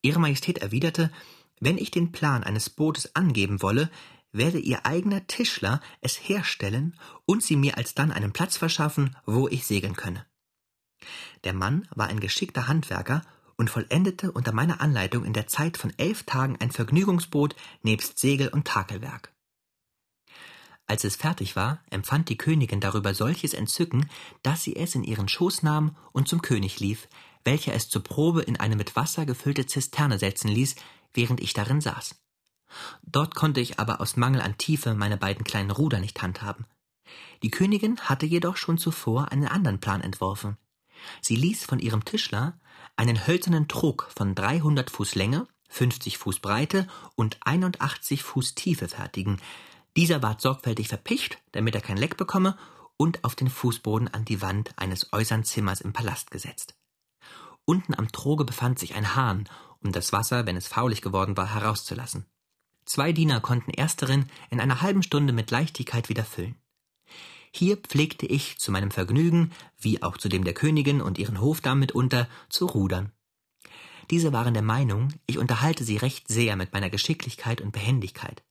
Ihre 0.00 0.20
Majestät 0.20 0.58
erwiderte, 0.58 1.10
wenn 1.58 1.76
ich 1.76 1.90
den 1.90 2.12
Plan 2.12 2.44
eines 2.44 2.70
Bootes 2.70 3.16
angeben 3.16 3.62
wolle, 3.62 3.90
werde 4.30 4.60
ihr 4.60 4.86
eigener 4.86 5.26
Tischler 5.26 5.80
es 6.02 6.28
herstellen 6.28 6.96
und 7.24 7.42
sie 7.42 7.56
mir 7.56 7.78
alsdann 7.78 8.12
einen 8.12 8.32
Platz 8.32 8.56
verschaffen, 8.56 9.16
wo 9.24 9.48
ich 9.48 9.66
segeln 9.66 9.96
könne. 9.96 10.24
Der 11.42 11.52
Mann 11.52 11.88
war 11.96 12.06
ein 12.06 12.20
geschickter 12.20 12.68
Handwerker 12.68 13.22
und 13.56 13.70
vollendete 13.70 14.32
unter 14.32 14.52
meiner 14.52 14.80
Anleitung 14.80 15.24
in 15.24 15.32
der 15.32 15.46
Zeit 15.46 15.76
von 15.76 15.92
elf 15.96 16.24
Tagen 16.24 16.56
ein 16.60 16.70
Vergnügungsboot 16.70 17.56
nebst 17.82 18.18
Segel 18.18 18.48
und 18.48 18.66
Takelwerk. 18.66 19.32
Als 20.86 21.02
es 21.04 21.16
fertig 21.16 21.56
war, 21.56 21.82
empfand 21.90 22.28
die 22.28 22.36
Königin 22.36 22.80
darüber 22.80 23.12
solches 23.12 23.54
Entzücken, 23.54 24.08
dass 24.42 24.62
sie 24.62 24.76
es 24.76 24.94
in 24.94 25.02
ihren 25.02 25.28
Schoß 25.28 25.62
nahm 25.62 25.96
und 26.12 26.28
zum 26.28 26.42
König 26.42 26.78
lief, 26.78 27.08
welcher 27.44 27.74
es 27.74 27.88
zur 27.88 28.04
Probe 28.04 28.42
in 28.42 28.58
eine 28.58 28.76
mit 28.76 28.94
Wasser 28.94 29.26
gefüllte 29.26 29.66
Zisterne 29.66 30.18
setzen 30.18 30.48
ließ, 30.48 30.76
während 31.12 31.40
ich 31.40 31.54
darin 31.54 31.80
saß. 31.80 32.14
Dort 33.02 33.34
konnte 33.34 33.60
ich 33.60 33.80
aber 33.80 34.00
aus 34.00 34.16
Mangel 34.16 34.42
an 34.42 34.58
Tiefe 34.58 34.94
meine 34.94 35.16
beiden 35.16 35.44
kleinen 35.44 35.70
Ruder 35.70 35.98
nicht 35.98 36.20
handhaben. 36.22 36.66
Die 37.42 37.50
Königin 37.50 37.98
hatte 38.00 38.26
jedoch 38.26 38.56
schon 38.56 38.78
zuvor 38.78 39.32
einen 39.32 39.46
anderen 39.46 39.80
Plan 39.80 40.00
entworfen. 40.00 40.56
Sie 41.20 41.36
ließ 41.36 41.64
von 41.64 41.78
ihrem 41.78 42.04
Tischler 42.04 42.58
einen 42.96 43.26
hölzernen 43.26 43.68
Trog 43.68 44.08
von 44.14 44.34
300 44.34 44.90
Fuß 44.90 45.14
Länge, 45.14 45.46
50 45.68 46.18
Fuß 46.18 46.40
Breite 46.40 46.86
und 47.14 47.38
81 47.40 48.22
Fuß 48.22 48.54
Tiefe 48.54 48.88
fertigen. 48.88 49.40
Dieser 49.96 50.22
ward 50.22 50.40
sorgfältig 50.40 50.88
verpicht, 50.88 51.38
damit 51.52 51.74
er 51.74 51.80
kein 51.80 51.96
Leck 51.96 52.16
bekomme, 52.16 52.56
und 52.98 53.24
auf 53.24 53.34
den 53.34 53.50
Fußboden 53.50 54.08
an 54.08 54.24
die 54.24 54.40
Wand 54.40 54.72
eines 54.76 55.12
äußeren 55.12 55.44
Zimmers 55.44 55.82
im 55.82 55.92
Palast 55.92 56.30
gesetzt. 56.30 56.74
Unten 57.66 57.94
am 57.94 58.10
Troge 58.10 58.44
befand 58.44 58.78
sich 58.78 58.94
ein 58.94 59.14
Hahn, 59.14 59.48
um 59.82 59.92
das 59.92 60.12
Wasser, 60.12 60.46
wenn 60.46 60.56
es 60.56 60.68
faulig 60.68 61.02
geworden 61.02 61.36
war, 61.36 61.54
herauszulassen. 61.54 62.26
Zwei 62.86 63.12
Diener 63.12 63.40
konnten 63.40 63.72
ersteren 63.72 64.30
in 64.48 64.60
einer 64.60 64.80
halben 64.80 65.02
Stunde 65.02 65.32
mit 65.32 65.50
Leichtigkeit 65.50 66.08
wieder 66.08 66.24
füllen. 66.24 66.56
Hier 67.58 67.78
pflegte 67.78 68.26
ich 68.26 68.58
zu 68.58 68.70
meinem 68.70 68.90
Vergnügen, 68.90 69.50
wie 69.80 70.02
auch 70.02 70.18
zu 70.18 70.28
dem 70.28 70.44
der 70.44 70.52
Königin 70.52 71.00
und 71.00 71.16
ihren 71.16 71.40
Hofdamen 71.40 71.80
mitunter, 71.80 72.28
zu 72.50 72.66
rudern. 72.66 73.12
Diese 74.10 74.34
waren 74.34 74.52
der 74.52 74.62
Meinung, 74.62 75.14
ich 75.26 75.38
unterhalte 75.38 75.82
sie 75.82 75.96
recht 75.96 76.28
sehr 76.28 76.54
mit 76.56 76.74
meiner 76.74 76.90
Geschicklichkeit 76.90 77.62
und 77.62 77.72
Behendigkeit. 77.72 78.44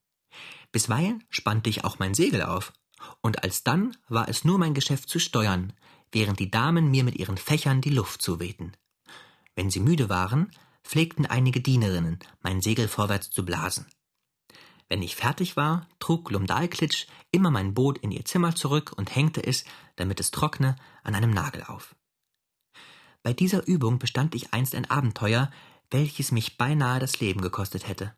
Bisweilen 0.71 1.23
spannte 1.29 1.69
ich 1.69 1.83
auch 1.83 1.99
mein 1.99 2.15
Segel 2.15 2.41
auf, 2.41 2.73
und 3.21 3.43
alsdann 3.43 3.95
war 4.09 4.27
es 4.27 4.43
nur 4.43 4.57
mein 4.57 4.73
Geschäft 4.73 5.07
zu 5.07 5.19
steuern, 5.19 5.73
während 6.11 6.39
die 6.39 6.49
Damen 6.49 6.89
mir 6.89 7.03
mit 7.03 7.13
ihren 7.13 7.37
Fächern 7.37 7.81
die 7.81 7.91
Luft 7.91 8.23
zuwehten. 8.23 8.75
Wenn 9.53 9.69
sie 9.69 9.81
müde 9.81 10.09
waren, 10.09 10.49
pflegten 10.83 11.27
einige 11.27 11.61
Dienerinnen, 11.61 12.17
mein 12.41 12.59
Segel 12.59 12.87
vorwärts 12.87 13.29
zu 13.29 13.45
blasen. 13.45 13.85
Wenn 14.87 15.01
ich 15.01 15.15
fertig 15.15 15.57
war, 15.57 15.87
trug 15.99 16.25
Glumdalklitsch 16.25 17.07
immer 17.31 17.49
mein 17.51 17.73
Boot 17.73 17.97
in 17.97 18.11
ihr 18.11 18.25
Zimmer 18.25 18.55
zurück 18.55 18.93
und 18.95 19.15
hängte 19.15 19.45
es, 19.45 19.65
damit 19.95 20.19
es 20.19 20.31
trockne, 20.31 20.75
an 21.03 21.15
einem 21.15 21.31
Nagel 21.31 21.63
auf. 21.63 21.95
Bei 23.23 23.33
dieser 23.33 23.65
Übung 23.65 23.97
bestand 23.97 24.35
ich 24.35 24.53
einst 24.53 24.75
ein 24.75 24.89
Abenteuer, 24.89 25.49
welches 25.89 26.31
mich 26.31 26.57
beinahe 26.57 26.99
das 26.99 27.19
Leben 27.19 27.41
gekostet 27.41 27.87
hätte. 27.87 28.15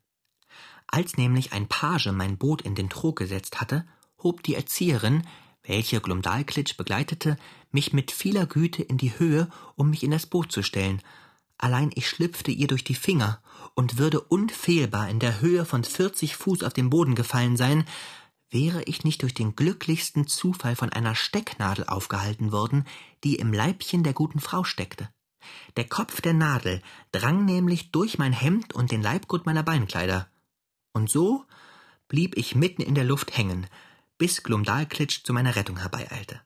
Als 0.88 1.18
nämlich 1.18 1.54
ein 1.54 1.68
Page 1.68 2.08
mein 2.12 2.38
Boot 2.38 2.62
in 2.62 2.76
den 2.76 2.90
Trog 2.90 3.18
gesetzt 3.18 3.62
hatte, 3.62 3.88
hob 4.22 4.44
die 4.44 4.56
Erzieherin, 4.56 5.26
welche 5.64 6.02
Glumdalklitsch 6.02 6.78
begleitete, 6.78 7.38
mich 7.72 7.94
mit 7.94 8.12
vieler 8.12 8.46
Güte 8.46 8.84
in 8.84 8.98
die 8.98 9.18
Höhe, 9.20 9.50
um 9.76 9.90
mich 9.90 10.04
in 10.04 10.12
das 10.12 10.26
Boot 10.26 10.52
zu 10.52 10.64
stellen, 10.64 11.02
allein 11.58 11.92
ich 11.96 12.10
schlüpfte 12.10 12.52
ihr 12.52 12.68
durch 12.68 12.84
die 12.84 12.96
Finger 12.96 13.42
und 13.74 13.98
würde 13.98 14.22
unfehlbar 14.22 15.10
in 15.10 15.20
der 15.20 15.42
Höhe 15.42 15.66
von 15.66 15.84
vierzig 15.84 16.36
Fuß 16.36 16.64
auf 16.64 16.74
den 16.74 16.90
Boden 16.90 17.16
gefallen 17.16 17.58
sein, 17.58 17.86
wäre 18.50 18.84
ich 18.84 19.04
nicht 19.04 19.22
durch 19.24 19.34
den 19.34 19.56
glücklichsten 19.56 20.28
Zufall 20.28 20.76
von 20.76 20.92
einer 20.92 21.16
Stecknadel 21.16 21.86
aufgehalten 21.86 22.52
worden, 22.52 22.86
die 23.24 23.36
im 23.36 23.54
Leibchen 23.54 24.04
der 24.04 24.14
guten 24.14 24.40
Frau 24.40 24.64
steckte. 24.64 25.10
Der 25.76 25.88
Kopf 25.88 26.22
der 26.22 26.34
Nadel 26.34 26.82
drang 27.12 27.46
nämlich 27.46 27.92
durch 27.92 28.18
mein 28.18 28.34
Hemd 28.34 28.74
und 28.74 28.92
den 28.92 29.02
Leibgurt 29.02 29.46
meiner 29.46 29.64
Beinkleider. 29.64 30.30
Und 30.94 31.10
so 31.10 31.46
blieb 32.08 32.38
ich 32.38 32.56
mitten 32.56 32.82
in 32.82 32.96
der 32.96 33.04
Luft 33.04 33.38
hängen, 33.38 33.68
bis 34.18 34.44
Glumdalklitsch 34.44 35.24
zu 35.24 35.34
meiner 35.34 35.56
Rettung 35.56 35.78
herbeieilte. 35.78 36.42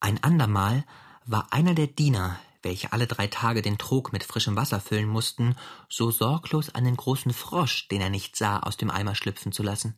Ein 0.00 0.22
andermal 0.22 0.84
war 1.24 1.52
einer 1.52 1.74
der 1.74 1.86
Diener, 1.86 2.38
welche 2.62 2.92
alle 2.92 3.06
drei 3.06 3.26
Tage 3.26 3.62
den 3.62 3.78
Trog 3.78 4.12
mit 4.12 4.24
frischem 4.24 4.56
Wasser 4.56 4.80
füllen 4.80 5.08
mussten, 5.08 5.56
so 5.88 6.10
sorglos 6.10 6.74
einen 6.74 6.96
großen 6.96 7.32
Frosch, 7.32 7.88
den 7.88 8.00
er 8.00 8.10
nicht 8.10 8.36
sah, 8.36 8.60
aus 8.60 8.76
dem 8.76 8.90
Eimer 8.90 9.14
schlüpfen 9.14 9.52
zu 9.52 9.62
lassen. 9.62 9.96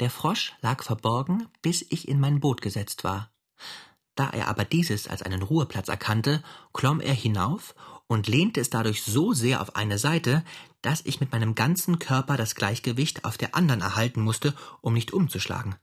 Der 0.00 0.10
Frosch 0.10 0.54
lag 0.62 0.82
verborgen, 0.82 1.48
bis 1.62 1.84
ich 1.90 2.08
in 2.08 2.20
mein 2.20 2.40
Boot 2.40 2.62
gesetzt 2.62 3.04
war. 3.04 3.30
Da 4.14 4.30
er 4.30 4.48
aber 4.48 4.64
dieses 4.64 5.08
als 5.08 5.22
einen 5.22 5.42
Ruheplatz 5.42 5.88
erkannte, 5.88 6.42
klomm 6.72 7.00
er 7.00 7.14
hinauf 7.14 7.74
und 8.06 8.26
lehnte 8.26 8.60
es 8.60 8.70
dadurch 8.70 9.02
so 9.02 9.32
sehr 9.32 9.60
auf 9.60 9.76
eine 9.76 9.98
Seite, 9.98 10.44
dass 10.82 11.04
ich 11.04 11.20
mit 11.20 11.32
meinem 11.32 11.54
ganzen 11.54 11.98
Körper 11.98 12.36
das 12.36 12.54
Gleichgewicht 12.54 13.24
auf 13.24 13.38
der 13.38 13.54
anderen 13.54 13.82
erhalten 13.82 14.20
musste, 14.20 14.54
um 14.80 14.94
nicht 14.94 15.12
umzuschlagen. 15.12 15.76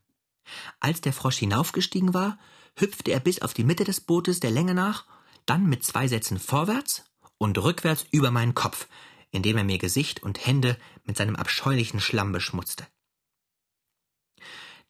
Als 0.80 1.00
der 1.00 1.12
Frosch 1.12 1.38
hinaufgestiegen 1.38 2.14
war, 2.14 2.38
hüpfte 2.76 3.12
er 3.12 3.20
bis 3.20 3.42
auf 3.42 3.54
die 3.54 3.64
Mitte 3.64 3.84
des 3.84 4.00
Bootes 4.00 4.40
der 4.40 4.50
Länge 4.50 4.74
nach 4.74 5.04
dann 5.48 5.66
mit 5.66 5.84
zwei 5.84 6.08
Sätzen 6.08 6.38
vorwärts 6.38 7.04
und 7.38 7.58
rückwärts 7.58 8.06
über 8.10 8.30
meinen 8.30 8.54
Kopf, 8.54 8.88
indem 9.30 9.56
er 9.56 9.64
mir 9.64 9.78
Gesicht 9.78 10.22
und 10.22 10.44
Hände 10.46 10.76
mit 11.04 11.16
seinem 11.16 11.36
abscheulichen 11.36 12.00
Schlamm 12.00 12.32
beschmutzte. 12.32 12.86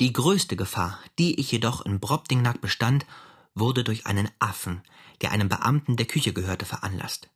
Die 0.01 0.13
größte 0.13 0.57
Gefahr, 0.57 1.01
die 1.19 1.41
ich 1.41 1.51
jedoch 1.51 1.85
in 1.85 1.99
Brobdingnack 2.01 2.61
bestand, 2.61 3.05
wurde 3.55 3.83
durch 3.83 4.07
einen 4.07 4.31
Affen, 4.39 4.83
der 5.21 5.33
einem 5.33 5.49
Beamten 5.49 5.97
der 5.97 6.07
Küche 6.07 6.33
gehörte, 6.33 6.65
veranlasst. 6.65 7.29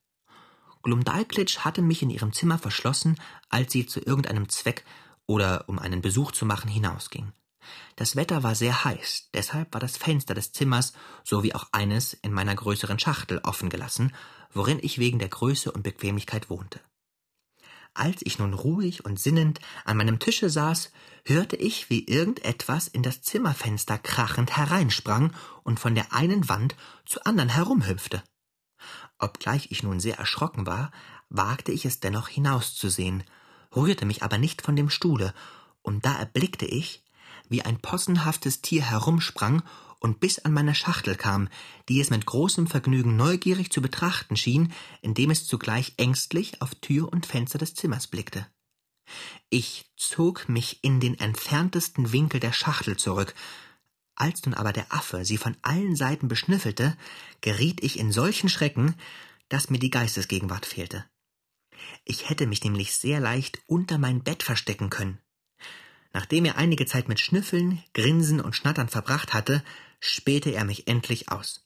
Glumdalklitsch 0.81 1.59
hatte 1.59 1.81
mich 1.81 2.01
in 2.01 2.09
ihrem 2.09 2.33
Zimmer 2.33 2.57
verschlossen, 2.57 3.19
als 3.49 3.71
sie 3.71 3.85
zu 3.85 3.99
irgendeinem 3.99 4.49
Zweck 4.49 4.85
oder 5.25 5.67
um 5.67 5.79
einen 5.79 6.01
Besuch 6.01 6.31
zu 6.31 6.45
machen 6.45 6.69
hinausging. 6.69 7.31
Das 7.95 8.15
Wetter 8.15 8.43
war 8.43 8.55
sehr 8.55 8.83
heiß, 8.83 9.29
deshalb 9.33 9.73
war 9.73 9.81
das 9.81 9.97
Fenster 9.97 10.33
des 10.33 10.51
Zimmers 10.51 10.93
sowie 11.23 11.53
auch 11.53 11.67
eines 11.71 12.13
in 12.13 12.31
meiner 12.31 12.55
größeren 12.55 12.99
Schachtel 12.99 13.39
offen 13.43 13.69
gelassen, 13.69 14.13
worin 14.51 14.79
ich 14.81 14.97
wegen 14.97 15.19
der 15.19 15.29
Größe 15.29 15.71
und 15.71 15.83
Bequemlichkeit 15.83 16.49
wohnte. 16.49 16.79
Als 17.95 18.21
ich 18.23 18.39
nun 18.39 18.53
ruhig 18.53 19.05
und 19.05 19.19
sinnend 19.19 19.59
an 19.85 19.97
meinem 19.97 20.17
Tische 20.17 20.49
saß, 20.49 20.91
hörte 21.25 21.55
ich, 21.55 21.89
wie 21.91 22.05
irgendetwas 22.05 22.87
in 22.87 23.03
das 23.03 23.21
Zimmerfenster 23.21 23.99
krachend 23.99 24.57
hereinsprang 24.57 25.33
und 25.63 25.79
von 25.79 25.93
der 25.93 26.11
einen 26.11 26.49
Wand 26.49 26.75
zur 27.05 27.27
anderen 27.27 27.49
herumhüpfte. 27.49 28.23
Obgleich 29.19 29.67
ich 29.71 29.83
nun 29.83 29.99
sehr 29.99 30.17
erschrocken 30.17 30.65
war, 30.65 30.91
wagte 31.29 31.71
ich 31.71 31.85
es 31.85 31.99
dennoch 31.99 32.27
hinauszusehen, 32.27 33.23
rührte 33.75 34.05
mich 34.05 34.23
aber 34.23 34.37
nicht 34.37 34.61
von 34.63 34.75
dem 34.75 34.89
Stuhle, 34.89 35.33
und 35.81 36.05
da 36.05 36.15
erblickte 36.17 36.65
ich, 36.65 37.02
wie 37.49 37.61
ein 37.61 37.79
possenhaftes 37.79 38.61
Tier 38.61 38.83
herumsprang 38.83 39.63
und 39.99 40.19
bis 40.19 40.39
an 40.39 40.51
meine 40.51 40.75
Schachtel 40.75 41.15
kam, 41.15 41.47
die 41.87 42.01
es 42.01 42.09
mit 42.09 42.25
großem 42.25 42.67
Vergnügen 42.67 43.15
neugierig 43.15 43.71
zu 43.71 43.81
betrachten 43.81 44.35
schien, 44.35 44.73
indem 45.01 45.31
es 45.31 45.47
zugleich 45.47 45.93
ängstlich 45.97 46.61
auf 46.61 46.75
Tür 46.75 47.11
und 47.11 47.25
Fenster 47.25 47.57
des 47.57 47.73
Zimmers 47.73 48.07
blickte. 48.07 48.45
Ich 49.49 49.85
zog 49.95 50.49
mich 50.49 50.83
in 50.83 50.99
den 50.99 51.19
entferntesten 51.19 52.11
Winkel 52.11 52.39
der 52.39 52.53
Schachtel 52.53 52.97
zurück, 52.97 53.33
als 54.15 54.45
nun 54.45 54.53
aber 54.53 54.73
der 54.73 54.93
Affe 54.93 55.25
sie 55.25 55.37
von 55.37 55.55
allen 55.61 55.95
Seiten 55.95 56.27
beschnüffelte, 56.27 56.97
geriet 57.41 57.81
ich 57.83 57.97
in 57.97 58.11
solchen 58.11 58.49
Schrecken, 58.49 58.95
dass 59.49 59.69
mir 59.69 59.79
die 59.79 59.89
Geistesgegenwart 59.89 60.65
fehlte. 60.65 61.05
Ich 62.05 62.29
hätte 62.29 62.45
mich 62.45 62.63
nämlich 62.63 62.93
sehr 62.95 63.19
leicht 63.19 63.61
unter 63.67 63.97
mein 63.97 64.23
Bett 64.23 64.43
verstecken 64.43 64.89
können. 64.89 65.19
Nachdem 66.13 66.45
er 66.45 66.57
einige 66.57 66.85
Zeit 66.85 67.09
mit 67.09 67.19
Schnüffeln, 67.19 67.83
Grinsen 67.93 68.39
und 68.39 68.55
Schnattern 68.55 68.87
verbracht 68.87 69.33
hatte, 69.33 69.63
spähte 69.99 70.51
er 70.51 70.63
mich 70.63 70.87
endlich 70.87 71.31
aus, 71.31 71.65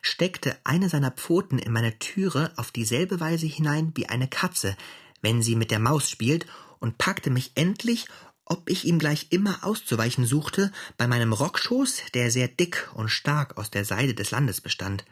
steckte 0.00 0.56
eine 0.64 0.88
seiner 0.88 1.10
Pfoten 1.10 1.58
in 1.58 1.72
meine 1.72 1.98
Türe 1.98 2.52
auf 2.56 2.70
dieselbe 2.70 3.20
Weise 3.20 3.46
hinein 3.46 3.92
wie 3.94 4.08
eine 4.08 4.28
Katze, 4.28 4.76
wenn 5.20 5.42
sie 5.42 5.56
mit 5.56 5.70
der 5.70 5.78
Maus 5.78 6.08
spielt, 6.08 6.46
und 6.80 6.98
packte 6.98 7.30
mich 7.30 7.52
endlich, 7.54 8.06
ob 8.44 8.68
ich 8.68 8.84
ihm 8.86 8.98
gleich 8.98 9.28
immer 9.30 9.62
auszuweichen 9.62 10.26
suchte, 10.26 10.72
bei 10.96 11.06
meinem 11.06 11.32
Rockschoß, 11.32 12.02
der 12.14 12.30
sehr 12.30 12.48
dick 12.48 12.90
und 12.94 13.08
stark 13.08 13.56
aus 13.56 13.70
der 13.70 13.84
Seide 13.84 14.14
des 14.14 14.30
Landes 14.30 14.60
bestand. 14.60 15.04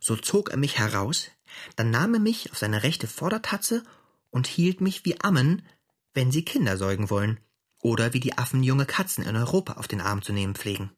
So 0.00 0.16
zog 0.16 0.50
er 0.50 0.56
mich 0.56 0.78
heraus, 0.78 1.28
dann 1.76 1.90
nahm 1.90 2.14
er 2.14 2.20
mich 2.20 2.50
auf 2.50 2.58
seine 2.58 2.82
rechte 2.82 3.06
Vordertatze 3.06 3.84
und 4.30 4.46
hielt 4.46 4.80
mich 4.80 5.04
wie 5.04 5.20
Ammen, 5.20 5.62
wenn 6.12 6.32
sie 6.32 6.44
Kinder 6.44 6.76
säugen 6.76 7.08
wollen, 7.08 7.38
oder 7.82 8.12
wie 8.12 8.20
die 8.20 8.36
Affen 8.36 8.62
junge 8.62 8.86
Katzen 8.86 9.24
in 9.24 9.36
Europa 9.36 9.74
auf 9.74 9.88
den 9.88 10.00
Arm 10.00 10.22
zu 10.22 10.32
nehmen 10.32 10.54
pflegen. 10.54 10.90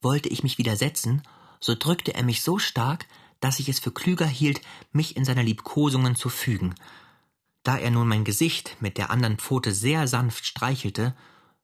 Wollte 0.00 0.28
ich 0.28 0.42
mich 0.42 0.58
widersetzen, 0.58 1.22
so 1.60 1.74
drückte 1.74 2.14
er 2.14 2.22
mich 2.22 2.42
so 2.42 2.58
stark, 2.58 3.06
dass 3.40 3.58
ich 3.58 3.68
es 3.68 3.78
für 3.78 3.92
klüger 3.92 4.26
hielt, 4.26 4.60
mich 4.92 5.16
in 5.16 5.24
seine 5.24 5.42
Liebkosungen 5.42 6.16
zu 6.16 6.28
fügen. 6.28 6.74
Da 7.62 7.76
er 7.76 7.90
nun 7.90 8.08
mein 8.08 8.24
Gesicht 8.24 8.76
mit 8.80 8.96
der 8.98 9.10
anderen 9.10 9.38
Pfote 9.38 9.72
sehr 9.72 10.06
sanft 10.08 10.46
streichelte, 10.46 11.14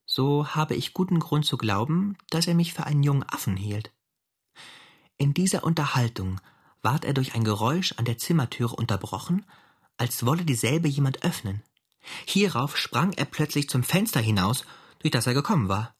so 0.06 0.48
habe 0.48 0.74
ich 0.74 0.92
guten 0.92 1.18
Grund 1.18 1.46
zu 1.46 1.56
glauben, 1.56 2.16
dass 2.30 2.46
er 2.46 2.54
mich 2.54 2.74
für 2.74 2.84
einen 2.84 3.02
jungen 3.02 3.24
Affen 3.28 3.56
hielt. 3.56 3.92
In 5.16 5.34
dieser 5.34 5.64
Unterhaltung 5.64 6.40
ward 6.82 7.04
er 7.04 7.14
durch 7.14 7.34
ein 7.34 7.44
Geräusch 7.44 7.92
an 7.96 8.04
der 8.04 8.18
Zimmertüre 8.18 8.74
unterbrochen, 8.74 9.46
als 9.96 10.26
wolle 10.26 10.44
dieselbe 10.44 10.88
jemand 10.88 11.24
öffnen. 11.24 11.62
Hierauf 12.26 12.76
sprang 12.76 13.12
er 13.12 13.24
plötzlich 13.24 13.68
zum 13.68 13.82
Fenster 13.82 14.20
hinaus, 14.20 14.64
durch 14.98 15.12
das 15.12 15.26
er 15.26 15.34
gekommen 15.34 15.68
war, 15.68 15.94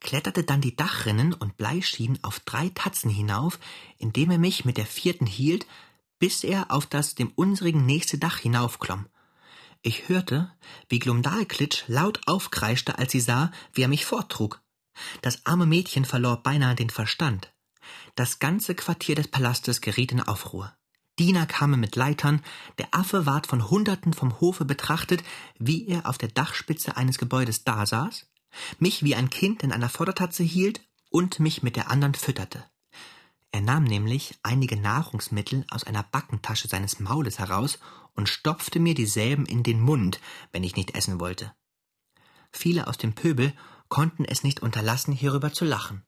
kletterte 0.00 0.44
dann 0.44 0.60
die 0.60 0.76
Dachrinnen 0.76 1.32
und 1.32 1.56
Bleischienen 1.56 2.18
auf 2.22 2.40
drei 2.40 2.70
Tatzen 2.70 3.10
hinauf, 3.10 3.58
indem 3.98 4.30
er 4.30 4.38
mich 4.38 4.64
mit 4.64 4.76
der 4.76 4.86
vierten 4.86 5.26
hielt, 5.26 5.66
bis 6.18 6.44
er 6.44 6.70
auf 6.70 6.86
das 6.86 7.14
dem 7.14 7.32
unsrigen 7.34 7.84
nächste 7.86 8.18
Dach 8.18 8.38
hinaufklomm. 8.38 9.06
Ich 9.82 10.08
hörte, 10.08 10.52
wie 10.88 11.00
Glumdalklitsch 11.00 11.84
laut 11.88 12.20
aufkreischte, 12.26 12.98
als 12.98 13.12
sie 13.12 13.20
sah, 13.20 13.50
wie 13.72 13.82
er 13.82 13.88
mich 13.88 14.06
forttrug. 14.06 14.62
Das 15.22 15.44
arme 15.46 15.66
Mädchen 15.66 16.04
verlor 16.04 16.42
beinahe 16.42 16.76
den 16.76 16.90
Verstand. 16.90 17.52
Das 18.14 18.38
ganze 18.38 18.74
Quartier 18.74 19.16
des 19.16 19.28
Palastes 19.28 19.80
geriet 19.80 20.12
in 20.12 20.20
Aufruhr. 20.20 20.76
Diener 21.22 21.46
kamen 21.46 21.78
mit 21.78 21.94
Leitern, 21.94 22.42
der 22.78 22.88
Affe 22.90 23.26
ward 23.26 23.46
von 23.46 23.70
Hunderten 23.70 24.12
vom 24.12 24.40
Hofe 24.40 24.64
betrachtet, 24.64 25.22
wie 25.56 25.86
er 25.86 26.08
auf 26.08 26.18
der 26.18 26.30
Dachspitze 26.30 26.96
eines 26.96 27.16
Gebäudes 27.16 27.62
dasaß, 27.62 28.26
mich 28.80 29.04
wie 29.04 29.14
ein 29.14 29.30
Kind 29.30 29.62
in 29.62 29.70
einer 29.70 29.88
Vordertatze 29.88 30.42
hielt 30.42 30.80
und 31.10 31.38
mich 31.38 31.62
mit 31.62 31.76
der 31.76 31.92
anderen 31.92 32.14
fütterte. 32.14 32.64
Er 33.52 33.60
nahm 33.60 33.84
nämlich 33.84 34.36
einige 34.42 34.76
Nahrungsmittel 34.76 35.64
aus 35.70 35.84
einer 35.84 36.02
Backentasche 36.02 36.66
seines 36.66 36.98
Maules 36.98 37.38
heraus 37.38 37.78
und 38.14 38.28
stopfte 38.28 38.80
mir 38.80 38.94
dieselben 38.94 39.46
in 39.46 39.62
den 39.62 39.80
Mund, 39.80 40.20
wenn 40.50 40.64
ich 40.64 40.74
nicht 40.74 40.96
essen 40.96 41.20
wollte. 41.20 41.54
Viele 42.50 42.88
aus 42.88 42.98
dem 42.98 43.14
Pöbel 43.14 43.52
konnten 43.88 44.24
es 44.24 44.42
nicht 44.42 44.58
unterlassen, 44.58 45.14
hierüber 45.14 45.52
zu 45.52 45.64
lachen. 45.64 46.02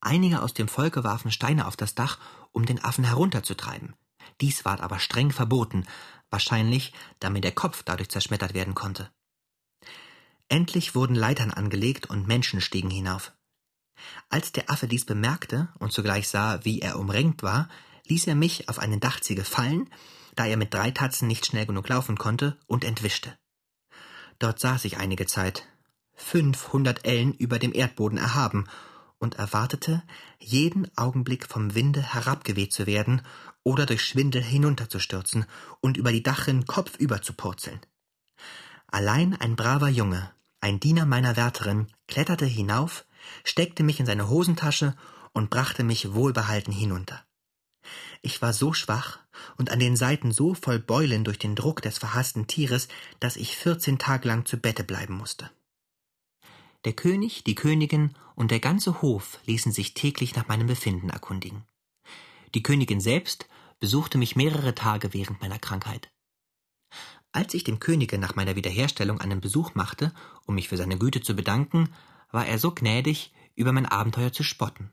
Einige 0.00 0.40
aus 0.40 0.54
dem 0.54 0.68
Volke 0.68 1.04
warfen 1.04 1.30
Steine 1.30 1.66
auf 1.66 1.76
das 1.76 1.94
Dach, 1.94 2.18
um 2.50 2.64
den 2.64 2.82
Affen 2.82 3.04
herunterzutreiben. 3.04 3.94
Dies 4.40 4.64
ward 4.64 4.80
aber 4.80 4.98
streng 4.98 5.30
verboten, 5.30 5.86
wahrscheinlich, 6.30 6.92
damit 7.20 7.44
der 7.44 7.52
Kopf 7.52 7.82
dadurch 7.82 8.08
zerschmettert 8.08 8.54
werden 8.54 8.74
konnte. 8.74 9.10
Endlich 10.48 10.94
wurden 10.94 11.14
Leitern 11.14 11.50
angelegt 11.50 12.10
und 12.10 12.26
Menschen 12.26 12.60
stiegen 12.60 12.90
hinauf. 12.90 13.32
Als 14.28 14.52
der 14.52 14.70
Affe 14.70 14.88
dies 14.88 15.04
bemerkte 15.04 15.68
und 15.78 15.92
zugleich 15.92 16.28
sah, 16.28 16.64
wie 16.64 16.80
er 16.80 16.98
umrenkt 16.98 17.42
war, 17.42 17.68
ließ 18.06 18.26
er 18.26 18.34
mich 18.34 18.68
auf 18.68 18.78
eine 18.78 18.98
Dachziege 18.98 19.44
fallen, 19.44 19.88
da 20.34 20.46
er 20.46 20.56
mit 20.56 20.74
drei 20.74 20.90
Tatzen 20.90 21.28
nicht 21.28 21.46
schnell 21.46 21.66
genug 21.66 21.88
laufen 21.88 22.18
konnte, 22.18 22.58
und 22.66 22.84
entwischte. 22.84 23.36
Dort 24.38 24.58
saß 24.58 24.84
ich 24.86 24.96
einige 24.96 25.26
Zeit, 25.26 25.68
fünfhundert 26.14 27.04
Ellen 27.04 27.32
über 27.34 27.58
dem 27.58 27.74
Erdboden 27.74 28.18
erhaben, 28.18 28.66
und 29.18 29.36
erwartete, 29.36 30.02
jeden 30.40 30.90
Augenblick 30.98 31.46
vom 31.46 31.76
Winde 31.76 32.02
herabgeweht 32.02 32.72
zu 32.72 32.86
werden 32.86 33.22
oder 33.64 33.86
durch 33.86 34.04
Schwindel 34.04 34.42
hinunterzustürzen 34.42 35.46
und 35.80 35.96
über 35.96 36.12
die 36.12 36.22
Dachrin 36.22 36.66
kopfüber 36.66 37.22
zu 37.22 37.32
purzeln. 37.32 37.80
Allein 38.88 39.34
ein 39.40 39.56
braver 39.56 39.88
Junge, 39.88 40.32
ein 40.60 40.80
Diener 40.80 41.06
meiner 41.06 41.36
Wärterin, 41.36 41.88
kletterte 42.08 42.46
hinauf, 42.46 43.04
steckte 43.44 43.82
mich 43.82 44.00
in 44.00 44.06
seine 44.06 44.28
Hosentasche 44.28 44.94
und 45.32 45.50
brachte 45.50 45.84
mich 45.84 46.12
wohlbehalten 46.14 46.72
hinunter. 46.72 47.24
Ich 48.20 48.40
war 48.42 48.52
so 48.52 48.72
schwach 48.72 49.18
und 49.56 49.70
an 49.70 49.80
den 49.80 49.96
Seiten 49.96 50.30
so 50.30 50.54
voll 50.54 50.78
Beulen 50.78 51.24
durch 51.24 51.38
den 51.38 51.56
Druck 51.56 51.82
des 51.82 51.98
verhassten 51.98 52.46
Tieres, 52.46 52.88
dass 53.18 53.36
ich 53.36 53.56
vierzehn 53.56 53.98
Tage 53.98 54.28
lang 54.28 54.44
zu 54.46 54.56
Bette 54.56 54.84
bleiben 54.84 55.14
musste. 55.14 55.50
Der 56.84 56.92
König, 56.92 57.44
die 57.44 57.54
Königin 57.54 58.14
und 58.34 58.50
der 58.50 58.60
ganze 58.60 59.02
Hof 59.02 59.38
ließen 59.46 59.72
sich 59.72 59.94
täglich 59.94 60.36
nach 60.36 60.48
meinem 60.48 60.66
Befinden 60.66 61.10
erkundigen. 61.10 61.64
Die 62.54 62.62
Königin 62.62 63.00
selbst 63.00 63.48
besuchte 63.82 64.16
mich 64.16 64.36
mehrere 64.36 64.76
Tage 64.76 65.12
während 65.12 65.40
meiner 65.40 65.58
Krankheit. 65.58 66.08
Als 67.32 67.52
ich 67.52 67.64
dem 67.64 67.80
Könige 67.80 68.16
nach 68.16 68.36
meiner 68.36 68.54
Wiederherstellung 68.54 69.20
einen 69.20 69.40
Besuch 69.40 69.74
machte, 69.74 70.14
um 70.46 70.54
mich 70.54 70.68
für 70.68 70.76
seine 70.76 70.96
Güte 70.96 71.20
zu 71.20 71.34
bedanken, 71.34 71.88
war 72.30 72.46
er 72.46 72.60
so 72.60 72.70
gnädig, 72.70 73.32
über 73.56 73.72
mein 73.72 73.86
Abenteuer 73.86 74.32
zu 74.32 74.44
spotten. 74.44 74.92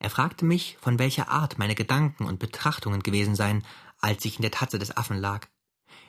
Er 0.00 0.10
fragte 0.10 0.44
mich, 0.44 0.78
von 0.80 0.98
welcher 0.98 1.28
Art 1.28 1.60
meine 1.60 1.76
Gedanken 1.76 2.24
und 2.24 2.40
Betrachtungen 2.40 3.04
gewesen 3.04 3.36
seien, 3.36 3.64
als 4.00 4.24
ich 4.24 4.34
in 4.34 4.42
der 4.42 4.50
Tatze 4.50 4.80
des 4.80 4.96
Affen 4.96 5.18
lag, 5.18 5.46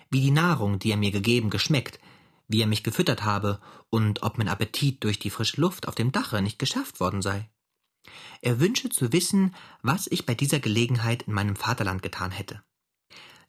wie 0.10 0.22
die 0.22 0.32
Nahrung, 0.32 0.80
die 0.80 0.90
er 0.90 0.98
mir 0.98 1.12
gegeben, 1.12 1.52
geschmeckt, 1.52 2.00
wie 2.48 2.62
er 2.62 2.68
mich 2.68 2.84
gefüttert 2.84 3.24
habe 3.24 3.62
und 3.92 4.24
ob 4.24 4.40
mein 4.40 4.50
Appetit 4.50 5.04
durch 5.04 5.20
die 5.20 5.30
frische 5.30 5.62
Luft 5.62 5.88
auf 5.88 5.94
dem 5.94 6.12
Dache 6.12 6.42
nicht 6.42 6.58
geschärft 6.58 7.00
worden 7.00 7.22
sei. 7.22 7.52
Er 8.42 8.60
wünsche 8.60 8.90
zu 8.90 9.14
wissen, 9.14 9.56
was 9.82 10.08
ich 10.08 10.26
bei 10.26 10.36
dieser 10.36 10.60
Gelegenheit 10.60 11.24
in 11.24 11.34
meinem 11.34 11.56
Vaterland 11.56 12.02
getan 12.02 12.32
hätte. 12.32 12.62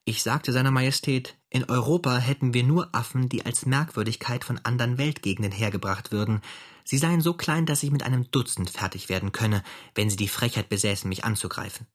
Ich 0.05 0.23
sagte 0.23 0.53
seiner 0.53 0.71
Majestät, 0.71 1.39
in 1.49 1.65
Europa 1.65 2.17
hätten 2.19 2.53
wir 2.53 2.63
nur 2.63 2.95
Affen, 2.95 3.29
die 3.29 3.47
als 3.47 3.65
Merkwürdigkeit 3.65 4.45
von 4.45 4.59
anderen 4.59 4.99
Weltgegenden 4.99 5.53
hergebracht 5.53 6.13
würden. 6.13 6.43
Sie 6.85 6.99
seien 6.99 7.23
so 7.23 7.33
klein, 7.33 7.65
dass 7.65 7.83
ich 7.83 7.91
mit 7.91 8.03
einem 8.03 8.31
Dutzend 8.31 8.69
fertig 8.69 9.09
werden 9.09 9.33
könne, 9.33 9.63
wenn 9.95 10.11
sie 10.11 10.17
die 10.17 10.29
Frechheit 10.29 10.69
besäßen, 10.69 11.09
mich 11.09 11.25
anzugreifen. 11.25 11.87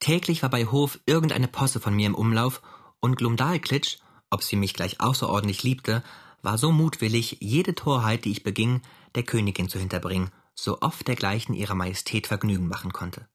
Täglich 0.00 0.42
war 0.42 0.50
bei 0.50 0.66
Hof 0.66 0.98
irgendeine 1.06 1.48
Posse 1.48 1.80
von 1.80 1.94
mir 1.94 2.06
im 2.06 2.14
Umlauf, 2.14 2.60
und 3.00 3.16
Glumdalklitsch 3.16 3.98
ob 4.30 4.42
sie 4.42 4.56
mich 4.56 4.74
gleich 4.74 5.00
außerordentlich 5.00 5.62
liebte, 5.62 6.02
war 6.42 6.58
so 6.58 6.72
mutwillig, 6.72 7.38
jede 7.40 7.74
Torheit, 7.74 8.24
die 8.24 8.32
ich 8.32 8.42
beging, 8.42 8.82
der 9.14 9.22
Königin 9.22 9.68
zu 9.68 9.78
hinterbringen, 9.78 10.30
so 10.54 10.80
oft 10.80 11.06
dergleichen 11.06 11.54
ihrer 11.54 11.74
Majestät 11.74 12.26
Vergnügen 12.26 12.68
machen 12.68 12.92
konnte. 12.92 13.28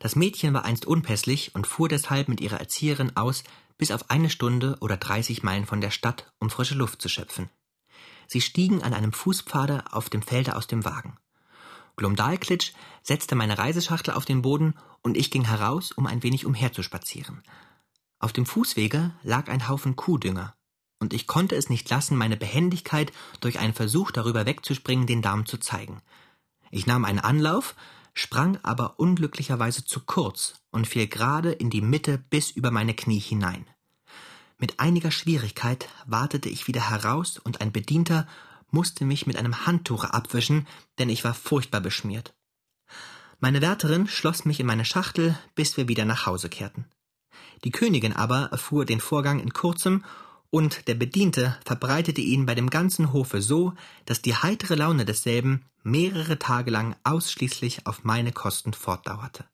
Das 0.00 0.16
Mädchen 0.16 0.52
war 0.52 0.64
einst 0.64 0.84
unpässlich 0.84 1.54
und 1.54 1.66
fuhr 1.66 1.88
deshalb 1.88 2.28
mit 2.28 2.40
ihrer 2.40 2.58
Erzieherin 2.58 3.16
aus, 3.16 3.44
bis 3.78 3.90
auf 3.90 4.10
eine 4.10 4.30
Stunde 4.30 4.76
oder 4.80 4.96
dreißig 4.96 5.42
Meilen 5.42 5.66
von 5.66 5.80
der 5.80 5.90
Stadt, 5.90 6.32
um 6.38 6.50
frische 6.50 6.74
Luft 6.74 7.00
zu 7.00 7.08
schöpfen. 7.08 7.50
Sie 8.26 8.40
stiegen 8.40 8.82
an 8.82 8.94
einem 8.94 9.12
Fußpfade 9.12 9.84
auf 9.92 10.10
dem 10.10 10.22
Felde 10.22 10.56
aus 10.56 10.66
dem 10.66 10.84
Wagen. 10.84 11.16
Glumdalklitsch 11.96 12.72
setzte 13.02 13.34
meine 13.34 13.58
Reiseschachtel 13.58 14.14
auf 14.14 14.24
den 14.24 14.42
Boden 14.42 14.74
und 15.02 15.16
ich 15.16 15.30
ging 15.30 15.44
heraus, 15.44 15.92
um 15.92 16.06
ein 16.06 16.22
wenig 16.22 16.46
umherzuspazieren. 16.46 17.42
Auf 18.18 18.32
dem 18.32 18.46
Fußwege 18.46 19.12
lag 19.22 19.48
ein 19.48 19.68
Haufen 19.68 19.96
Kuhdünger, 19.96 20.54
und 21.02 21.12
ich 21.12 21.26
konnte 21.26 21.56
es 21.56 21.68
nicht 21.68 21.90
lassen, 21.90 22.16
meine 22.16 22.36
Behendigkeit 22.36 23.12
durch 23.40 23.58
einen 23.58 23.74
Versuch 23.74 24.12
darüber 24.12 24.46
wegzuspringen 24.46 25.08
den 25.08 25.20
Damen 25.20 25.46
zu 25.46 25.58
zeigen. 25.58 26.00
Ich 26.70 26.86
nahm 26.86 27.04
einen 27.04 27.18
Anlauf, 27.18 27.74
sprang 28.14 28.58
aber 28.62 29.00
unglücklicherweise 29.00 29.84
zu 29.84 29.98
kurz 29.98 30.54
und 30.70 30.86
fiel 30.86 31.08
gerade 31.08 31.50
in 31.50 31.70
die 31.70 31.80
Mitte 31.80 32.18
bis 32.30 32.52
über 32.52 32.70
meine 32.70 32.94
Knie 32.94 33.18
hinein. 33.18 33.66
Mit 34.58 34.78
einiger 34.78 35.10
Schwierigkeit 35.10 35.88
watete 36.06 36.48
ich 36.48 36.68
wieder 36.68 36.88
heraus 36.88 37.38
und 37.38 37.60
ein 37.60 37.72
Bedienter 37.72 38.28
musste 38.70 39.04
mich 39.04 39.26
mit 39.26 39.36
einem 39.36 39.66
Handtuche 39.66 40.14
abwischen, 40.14 40.68
denn 41.00 41.10
ich 41.10 41.24
war 41.24 41.34
furchtbar 41.34 41.80
beschmiert. 41.80 42.32
Meine 43.40 43.60
Wärterin 43.60 44.06
schloss 44.06 44.44
mich 44.44 44.60
in 44.60 44.66
meine 44.66 44.84
Schachtel, 44.84 45.36
bis 45.56 45.76
wir 45.76 45.88
wieder 45.88 46.04
nach 46.04 46.26
Hause 46.26 46.48
kehrten. 46.48 46.84
Die 47.64 47.72
Königin 47.72 48.12
aber 48.12 48.50
erfuhr 48.52 48.84
den 48.84 49.00
Vorgang 49.00 49.40
in 49.40 49.52
kurzem, 49.52 50.04
und 50.52 50.86
der 50.86 50.94
Bediente 50.94 51.56
verbreitete 51.64 52.20
ihn 52.20 52.44
bei 52.44 52.54
dem 52.54 52.68
ganzen 52.68 53.12
Hofe 53.12 53.40
so, 53.40 53.72
dass 54.04 54.20
die 54.20 54.36
heitere 54.36 54.74
Laune 54.74 55.06
desselben 55.06 55.64
mehrere 55.82 56.38
Tage 56.38 56.70
lang 56.70 56.94
ausschließlich 57.04 57.86
auf 57.86 58.04
meine 58.04 58.32
Kosten 58.32 58.74
fortdauerte. 58.74 59.46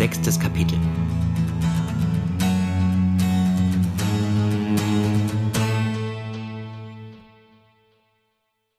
Sechstes 0.00 0.40
Kapitel. 0.40 0.78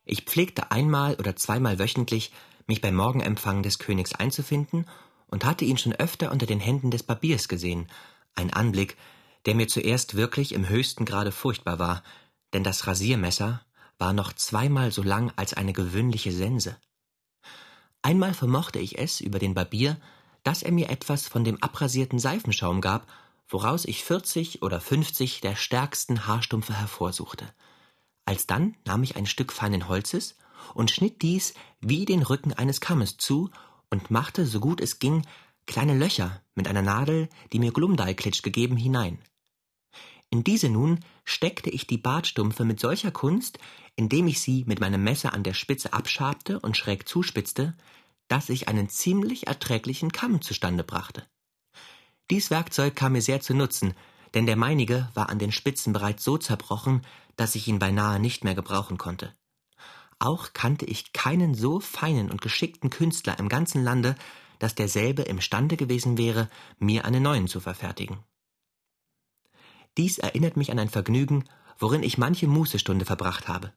Ich 0.04 0.24
pflegte 0.24 0.72
einmal 0.72 1.14
oder 1.18 1.36
zweimal 1.36 1.78
wöchentlich, 1.78 2.32
mich 2.66 2.82
beim 2.82 2.96
Morgenempfang 2.96 3.62
des 3.62 3.78
Königs 3.78 4.16
einzufinden 4.16 4.88
und 5.28 5.46
hatte 5.46 5.64
ihn 5.64 5.78
schon 5.78 5.94
öfter 5.94 6.32
unter 6.32 6.48
den 6.48 6.60
Händen 6.60 6.90
des 6.90 7.04
Barbiers 7.04 7.48
gesehen. 7.48 7.88
Ein 8.34 8.52
Anblick, 8.52 8.98
der 9.46 9.54
mir 9.54 9.68
zuerst 9.68 10.16
wirklich 10.16 10.54
im 10.54 10.68
höchsten 10.68 11.06
Grade 11.06 11.32
furchtbar 11.32 11.78
war, 11.78 12.02
denn 12.52 12.64
das 12.64 12.88
Rasiermesser 12.88 13.62
war 14.00 14.14
noch 14.14 14.34
zweimal 14.34 14.92
so 14.92 15.04
lang 15.04 15.32
als 15.36 15.54
eine 15.54 15.74
gewöhnliche 15.74 16.32
Sense. 16.32 16.78
Einmal 18.02 18.34
vermochte 18.34 18.80
ich 18.80 18.98
es, 18.98 19.22
über 19.22 19.38
den 19.38 19.54
Barbier 19.54 20.02
dass 20.44 20.64
er 20.64 20.72
mir 20.72 20.90
etwas 20.90 21.28
von 21.28 21.44
dem 21.44 21.62
abrasierten 21.62 22.20
Seifenschaum 22.20 22.82
gab, 22.82 23.08
woraus 23.48 23.86
ich 23.86 24.04
vierzig 24.04 24.62
oder 24.62 24.80
fünfzig 24.80 25.42
der 25.42 25.56
stärksten 25.56 26.26
Haarstumpfe 26.26 26.74
hervorsuchte. 26.74 27.54
Alsdann 28.26 28.76
nahm 28.86 29.04
ich 29.04 29.16
ein 29.16 29.26
Stück 29.26 29.52
feinen 29.52 29.88
Holzes 29.88 30.38
und 30.74 30.92
schnitt 30.92 31.22
dies 31.22 31.54
wie 31.80 32.06
den 32.06 32.24
Rücken 32.24 32.54
eines 32.54 32.82
Kammes 32.82 33.18
zu 33.18 33.50
und 33.90 34.10
machte, 34.10 34.46
so 34.46 34.60
gut 34.60 34.80
es 34.80 35.00
ging, 35.00 35.26
kleine 35.66 35.98
Löcher 35.98 36.42
mit 36.56 36.68
einer 36.68 36.82
Nadel, 36.82 37.30
die 37.52 37.60
mir 37.60 37.72
Glumdalklitsch 37.72 38.42
gegeben, 38.42 38.78
hinein. 38.78 39.20
In 40.30 40.46
diese 40.46 40.70
nun 40.70 41.02
steckte 41.26 41.70
ich 41.70 41.88
die 41.88 41.98
Bartstumpfe 41.98 42.64
mit 42.64 42.80
solcher 42.80 43.12
Kunst, 43.12 43.60
indem 43.98 44.28
ich 44.28 44.40
sie 44.40 44.64
mit 44.66 44.80
meinem 44.80 45.04
Messer 45.04 45.34
an 45.34 45.44
der 45.44 45.54
Spitze 45.54 45.92
abschabte 45.92 46.60
und 46.62 46.78
schräg 46.78 47.08
zuspitzte, 47.08 47.76
dass 48.32 48.48
ich 48.48 48.70
einen 48.70 48.88
ziemlich 48.88 49.48
erträglichen 49.48 50.13
Kamm 50.13 50.41
zustande 50.41 50.86
brachte. 50.86 51.28
Dies 52.30 52.50
Werkzeug 52.50 52.96
kam 52.96 53.12
mir 53.12 53.22
sehr 53.22 53.41
zu 53.41 53.54
Nutzen, 53.54 53.94
denn 54.34 54.46
der 54.46 54.56
meinige 54.56 55.10
war 55.13 55.30
an 55.30 55.38
den 55.38 55.52
Spitzen 55.52 55.91
bereits 55.91 56.24
so 56.24 56.38
zerbrochen, 56.38 57.02
dass 57.36 57.56
ich 57.56 57.67
ihn 57.67 57.80
beinahe 57.80 58.22
nicht 58.22 58.46
mehr 58.46 58.56
gebrauchen 58.56 58.98
konnte. 58.98 59.36
Auch 60.17 60.54
kannte 60.54 60.86
ich 60.86 61.12
keinen 61.12 61.56
so 61.56 61.82
feinen 61.82 62.32
und 62.32 62.41
geschickten 62.41 62.89
Künstler 62.89 63.38
im 63.38 63.50
ganzen 63.50 63.84
Lande, 63.84 64.15
dass 64.60 64.76
derselbe 64.76 65.24
imstande 65.24 65.76
gewesen 65.76 66.17
wäre, 66.17 66.48
mir 66.80 67.04
einen 67.04 67.24
neuen 67.24 67.50
zu 67.50 67.60
verfertigen. 67.60 68.24
Dies 69.98 70.20
erinnert 70.20 70.56
mich 70.56 70.72
an 70.72 70.80
ein 70.80 70.89
Vergnügen, 70.89 71.50
worin 71.80 72.02
ich 72.02 72.17
manche 72.17 72.48
Mußestunde 72.48 73.04
verbracht 73.04 73.50
habe. 73.50 73.74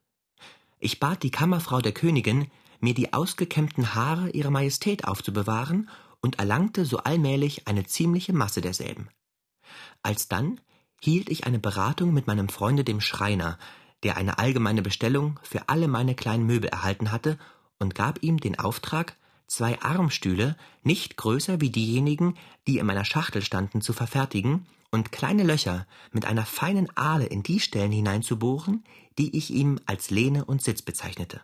Ich 0.79 1.01
bat 1.01 1.25
die 1.25 1.33
Kammerfrau 1.33 1.81
der 1.81 1.93
Königin, 1.93 2.53
mir 2.85 2.95
die 2.95 3.13
ausgekämmten 3.13 3.95
Haare 3.95 4.31
ihrer 4.31 4.51
Majestät 4.51 5.07
aufzubewahren 5.07 5.91
und 6.21 6.39
erlangte 6.39 6.85
so 6.85 6.99
allmählich 6.99 7.67
eine 7.67 7.85
ziemliche 7.85 8.33
Masse 8.33 8.61
derselben. 8.61 9.09
Alsdann 10.03 10.61
hielt 11.01 11.29
ich 11.29 11.45
eine 11.47 11.59
Beratung 11.59 12.15
mit 12.15 12.27
meinem 12.27 12.49
Freunde 12.49 12.85
dem 12.85 13.01
Schreiner, 13.01 13.59
der 14.05 14.17
eine 14.17 14.39
allgemeine 14.39 14.83
Bestellung 14.83 15.41
für 15.43 15.69
alle 15.69 15.89
meine 15.89 16.15
kleinen 16.15 16.47
Möbel 16.47 16.71
erhalten 16.71 17.11
hatte, 17.11 17.39
und 17.81 17.95
gab 17.95 18.23
ihm 18.23 18.39
den 18.39 18.59
Auftrag, 18.59 19.17
zwei 19.47 19.81
Armstühle, 19.83 20.57
nicht 20.83 21.17
größer 21.17 21.61
wie 21.61 21.71
diejenigen, 21.71 22.37
die 22.67 22.79
in 22.79 22.87
meiner 22.87 23.05
Schachtel 23.05 23.43
standen, 23.43 23.81
zu 23.81 23.93
verfertigen 23.93 24.67
und 24.91 25.11
kleine 25.11 25.43
Löcher 25.43 25.87
mit 26.13 26.25
einer 26.25 26.47
feinen 26.47 26.89
Ahle 26.97 27.27
in 27.27 27.43
die 27.43 27.61
Stellen 27.61 27.93
hineinzubohren, 27.93 28.85
die 29.19 29.37
ich 29.37 29.51
ihm 29.51 29.81
als 29.87 30.11
Lehne 30.11 30.45
und 30.45 30.63
Sitz 30.63 30.83
bezeichnete. 30.83 31.41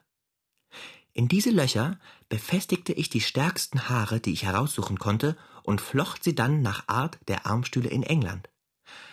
In 1.13 1.29
diese 1.29 1.51
Löcher 1.51 1.99
befestigte 2.29 2.93
ich 2.93 3.09
die 3.09 3.21
stärksten 3.21 3.89
Haare, 3.89 4.21
die 4.21 4.33
ich 4.33 4.45
heraussuchen 4.45 4.99
konnte, 4.99 5.37
und 5.63 5.81
flocht 5.81 6.25
sie 6.25 6.35
dann 6.35 6.63
nach 6.63 6.89
Art 6.89 7.19
der 7.29 7.47
Armstühle 7.47 7.89
in 7.89 8.03
England. 8.03 8.49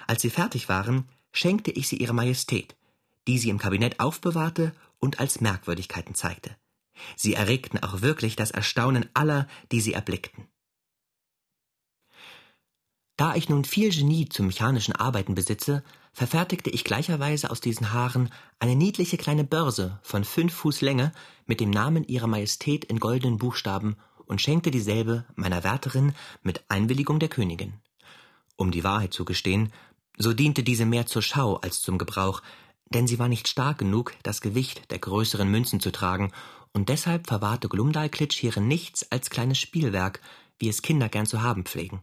Als 0.06 0.22
sie 0.22 0.30
fertig 0.30 0.70
waren, 0.70 1.10
schenkte 1.32 1.72
ich 1.72 1.88
sie 1.88 1.98
ihrer 1.98 2.14
Majestät, 2.14 2.76
die 3.28 3.38
sie 3.38 3.50
im 3.50 3.58
Kabinett 3.58 4.00
aufbewahrte 4.00 4.74
und 5.00 5.20
als 5.20 5.42
Merkwürdigkeiten 5.42 6.16
zeigte. 6.16 6.56
Sie 7.16 7.34
erregten 7.34 7.82
auch 7.84 8.02
wirklich 8.02 8.36
das 8.36 8.52
Erstaunen 8.52 9.10
aller, 9.14 9.48
die 9.72 9.82
sie 9.82 9.94
erblickten. 9.94 10.48
Da 13.18 13.34
ich 13.34 13.50
nun 13.50 13.66
viel 13.66 13.90
Genie 13.90 14.30
zum 14.30 14.46
mechanischen 14.46 14.96
Arbeiten 14.96 15.34
besitze, 15.34 15.84
verfertigte 16.14 16.70
ich 16.70 16.84
gleicherweise 16.84 17.50
aus 17.50 17.62
diesen 17.62 17.92
Haaren 17.92 18.30
eine 18.60 18.76
niedliche 18.76 19.18
kleine 19.18 19.44
Börse 19.44 20.00
von 20.04 20.24
fünf 20.24 20.54
Fuß 20.54 20.82
Länge 20.82 21.12
mit 21.48 21.60
dem 21.60 21.72
Namen 21.72 22.04
ihrer 22.04 22.28
Majestät 22.28 22.86
in 22.86 23.00
goldenen 23.00 23.40
Buchstaben 23.40 23.98
und 24.28 24.40
schenkte 24.40 24.70
dieselbe 24.70 25.26
meiner 25.36 25.64
Wärterin 25.64 26.14
mit 26.44 26.64
Einwilligung 26.70 27.20
der 27.20 27.30
Königin. 27.30 27.74
Um 28.56 28.70
die 28.70 28.84
Wahrheit 28.84 29.14
zu 29.14 29.26
gestehen, 29.26 29.74
so 30.18 30.34
diente 30.34 30.62
diese 30.62 30.86
mehr 30.86 31.08
zur 31.08 31.24
Schau 31.24 31.56
als 31.56 31.82
zum 31.82 31.98
Gebrauch, 31.98 32.44
denn 32.94 33.08
sie 33.08 33.18
war 33.18 33.28
nicht 33.28 33.48
stark 33.48 33.80
genug, 33.80 34.14
das 34.22 34.42
Gewicht 34.42 34.92
der 34.92 35.00
größeren 35.00 35.50
Münzen 35.50 35.80
zu 35.80 35.92
tragen, 35.92 36.32
und 36.72 36.90
deshalb 36.90 37.28
verwahrte 37.28 37.68
Glumdalklitsch 37.68 38.38
hierin 38.38 38.68
nichts 38.68 39.12
als 39.12 39.32
kleines 39.32 39.58
Spielwerk, 39.58 40.22
wie 40.60 40.70
es 40.70 40.84
Kinder 40.84 41.10
gern 41.10 41.26
zu 41.26 41.42
haben 41.42 41.64
pflegen. 41.64 42.02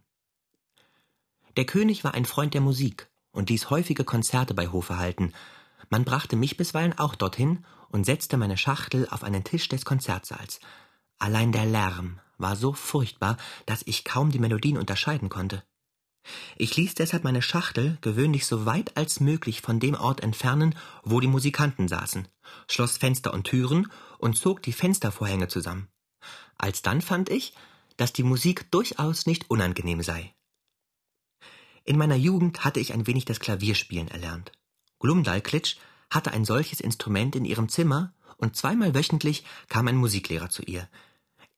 Der 1.57 1.65
König 1.65 2.05
war 2.05 2.15
ein 2.15 2.25
Freund 2.25 2.55
der 2.55 2.61
Musik 2.61 3.09
und 3.31 3.51
ließ 3.51 3.71
häufige 3.71 4.05
Konzerte 4.05 4.55
bei 4.55 4.69
Hofe 4.69 4.99
halten. 4.99 5.33
Man 5.89 6.05
brachte 6.05 6.37
mich 6.37 6.57
bisweilen 6.57 6.99
auch 6.99 7.15
dorthin 7.15 7.65
und 7.89 8.05
setzte 8.05 8.37
meine 8.37 8.57
Schachtel 8.57 9.07
auf 9.11 9.23
einen 9.23 9.45
Tisch 9.45 9.69
des 9.69 9.85
Konzertsaals. 9.85 10.61
Allein 11.19 11.53
der 11.53 11.67
Lärm 11.67 12.19
war 12.39 12.57
so 12.57 12.73
furchtbar, 12.73 13.37
dass 13.67 13.83
ich 13.87 14.05
kaum 14.05 14.31
die 14.31 14.39
Melodien 14.41 14.77
unterscheiden 14.77 15.29
konnte. 15.29 15.63
Ich 16.57 16.77
ließ 16.77 16.95
deshalb 16.95 17.23
meine 17.23 17.43
Schachtel 17.43 17.99
gewöhnlich 18.01 18.47
so 18.47 18.67
weit 18.67 18.97
als 18.97 19.21
möglich 19.21 19.61
von 19.61 19.79
dem 19.79 19.95
Ort 19.95 20.23
entfernen, 20.23 20.75
wo 21.03 21.21
die 21.21 21.29
Musikanten 21.29 21.87
saßen, 21.87 22.27
schloss 22.69 22.97
Fenster 22.97 23.33
und 23.35 23.45
Türen 23.45 23.93
und 24.19 24.37
zog 24.37 24.63
die 24.63 24.73
Fenstervorhänge 24.73 25.49
zusammen. 25.49 25.89
Alsdann 26.57 27.03
fand 27.03 27.29
ich, 27.29 27.53
dass 27.97 28.13
die 28.13 28.23
Musik 28.23 28.71
durchaus 28.71 29.27
nicht 29.27 29.51
unangenehm 29.51 30.03
sei. 30.03 30.35
In 31.85 31.99
meiner 31.99 32.17
Jugend 32.17 32.65
hatte 32.65 32.81
ich 32.81 32.93
ein 32.93 33.07
wenig 33.07 33.27
das 33.27 33.41
Klavierspielen 33.41 34.09
erlernt. 34.09 34.53
Glumdalklitsch 35.01 35.77
hatte 36.11 36.33
ein 36.33 36.45
solches 36.45 36.81
Instrument 36.81 37.37
in 37.37 37.45
ihrem 37.45 37.69
Zimmer 37.69 38.13
und 38.39 38.57
zweimal 38.57 38.95
wöchentlich 38.95 39.45
kam 39.69 39.87
ein 39.89 39.97
Musiklehrer 39.97 40.49
zu 40.49 40.63
ihr. 40.63 40.89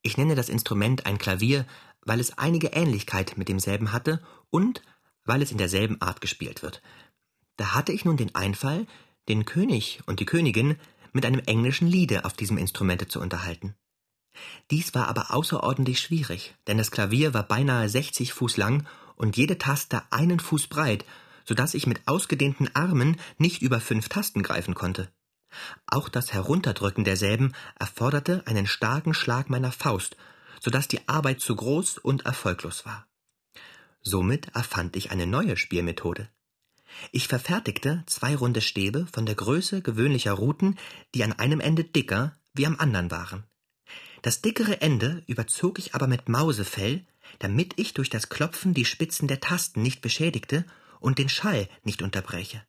Ich 0.03 0.17
nenne 0.17 0.35
das 0.35 0.49
Instrument 0.49 1.07
ein 1.07 1.19
Klavier, 1.19 1.65
weil 2.03 2.21
es 2.21 2.39
einige 2.39 2.69
Ähnlichkeit 2.69 3.37
mit 3.37 3.49
demselben 3.49 3.93
hatte 3.93 4.23
und 4.51 4.83
weil 5.25 5.43
es 5.43 5.53
in 5.53 5.59
derselben 5.59 6.01
Art 6.01 6.21
gespielt 6.21 6.63
wird. 6.63 6.83
Da 7.57 7.75
hatte 7.75 7.93
ich 7.93 8.05
nun 8.05 8.17
den 8.17 8.35
Einfall, 8.35 8.87
den 9.29 9.45
König 9.45 10.01
und 10.07 10.21
die 10.21 10.27
Königin 10.27 10.77
mit 11.13 11.25
einem 11.25 11.41
englischen 11.41 11.89
Liede 11.89 12.25
auf 12.25 12.35
diesem 12.35 12.59
Instrumente 12.59 13.09
zu 13.09 13.21
unterhalten. 13.21 13.75
Dies 14.71 14.95
war 14.95 15.09
aber 15.09 15.33
außerordentlich 15.33 15.99
schwierig, 16.01 16.55
denn 16.67 16.79
das 16.79 16.91
Klavier 16.91 17.33
war 17.33 17.45
beinahe 17.45 17.89
60 17.89 18.33
Fuß 18.33 18.57
lang 18.57 18.87
und 19.17 19.37
jede 19.37 19.59
Taste 19.59 20.03
einen 20.11 20.41
Fuß 20.41 20.69
breit, 20.69 21.05
so 21.45 21.55
dass 21.55 21.75
ich 21.75 21.87
mit 21.87 22.07
ausgedehnten 22.07 22.69
Armen 22.75 23.19
nicht 23.39 23.63
über 23.63 23.81
fünf 23.81 24.09
Tasten 24.09 24.43
greifen 24.43 24.75
konnte. 24.75 25.09
Auch 25.87 26.09
das 26.09 26.33
Herunterdrücken 26.33 27.05
derselben 27.05 27.53
erforderte 27.79 28.43
einen 28.47 28.67
starken 28.67 29.15
Schlag 29.15 29.49
meiner 29.49 29.73
Faust, 29.73 30.17
so 30.61 30.71
dass 30.71 30.89
die 30.89 31.09
Arbeit 31.09 31.41
zu 31.41 31.55
groß 31.55 31.99
und 31.99 32.27
erfolglos 32.27 32.85
war. 32.85 33.07
Somit 34.03 34.49
erfand 34.55 34.97
ich 34.97 35.11
eine 35.11 35.27
neue 35.27 35.57
Spielmethode. 35.57 36.29
Ich 37.13 37.29
verfertigte 37.29 38.05
zwei 38.07 38.37
runde 38.37 38.61
Stäbe 38.61 39.07
von 39.13 39.27
der 39.27 39.35
Größe 39.35 39.83
gewöhnlicher 39.83 40.33
Ruten, 40.33 40.77
die 41.15 41.25
an 41.25 41.33
einem 41.33 41.61
Ende 41.61 41.85
dicker 41.85 42.37
wie 42.55 42.67
am 42.67 42.79
anderen 42.79 43.11
waren. 43.11 43.45
Das 44.23 44.41
dickere 44.41 44.81
Ende 44.81 45.23
überzog 45.27 45.79
ich 45.79 45.95
aber 45.95 46.07
mit 46.07 46.29
Mausefell, 46.29 47.05
damit 47.39 47.75
ich 47.77 47.95
durch 47.95 48.11
das 48.11 48.29
Klopfen 48.29 48.75
die 48.75 48.85
Spitzen 48.85 49.29
der 49.29 49.41
Tasten 49.41 49.83
nicht 49.83 50.01
beschädigte 50.01 50.65
und 51.01 51.19
den 51.19 51.29
Schall 51.29 51.69
nicht 51.85 52.03
unterbreche. 52.03 52.63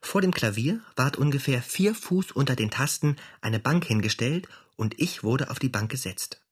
Vor 0.00 0.20
dem 0.20 0.32
Klavier 0.32 0.80
ward 0.96 1.16
ungefähr 1.16 1.62
vier 1.62 1.94
Fuß 1.94 2.32
unter 2.32 2.56
den 2.56 2.70
Tasten 2.70 3.16
eine 3.40 3.60
Bank 3.60 3.84
hingestellt 3.84 4.48
und 4.76 4.98
ich 4.98 5.22
wurde 5.22 5.50
auf 5.50 5.58
die 5.58 5.68
Bank 5.68 5.90
gesetzt. 5.90 6.42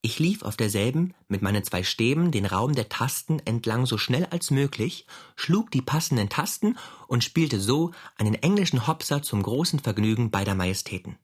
Ich 0.00 0.20
lief 0.20 0.42
auf 0.42 0.56
derselben 0.56 1.14
mit 1.26 1.42
meinen 1.42 1.64
zwei 1.64 1.82
Stäben 1.82 2.30
den 2.30 2.46
Raum 2.46 2.74
der 2.74 2.88
Tasten 2.88 3.40
entlang 3.40 3.84
so 3.84 3.98
schnell 3.98 4.26
als 4.26 4.52
möglich, 4.52 5.06
schlug 5.34 5.72
die 5.72 5.82
passenden 5.82 6.28
Tasten 6.28 6.78
und 7.08 7.24
spielte 7.24 7.58
so 7.58 7.92
einen 8.16 8.34
englischen 8.34 8.86
Hopser 8.86 9.22
zum 9.22 9.42
großen 9.42 9.80
Vergnügen 9.80 10.30
beider 10.30 10.54
Majestäten. 10.54 11.18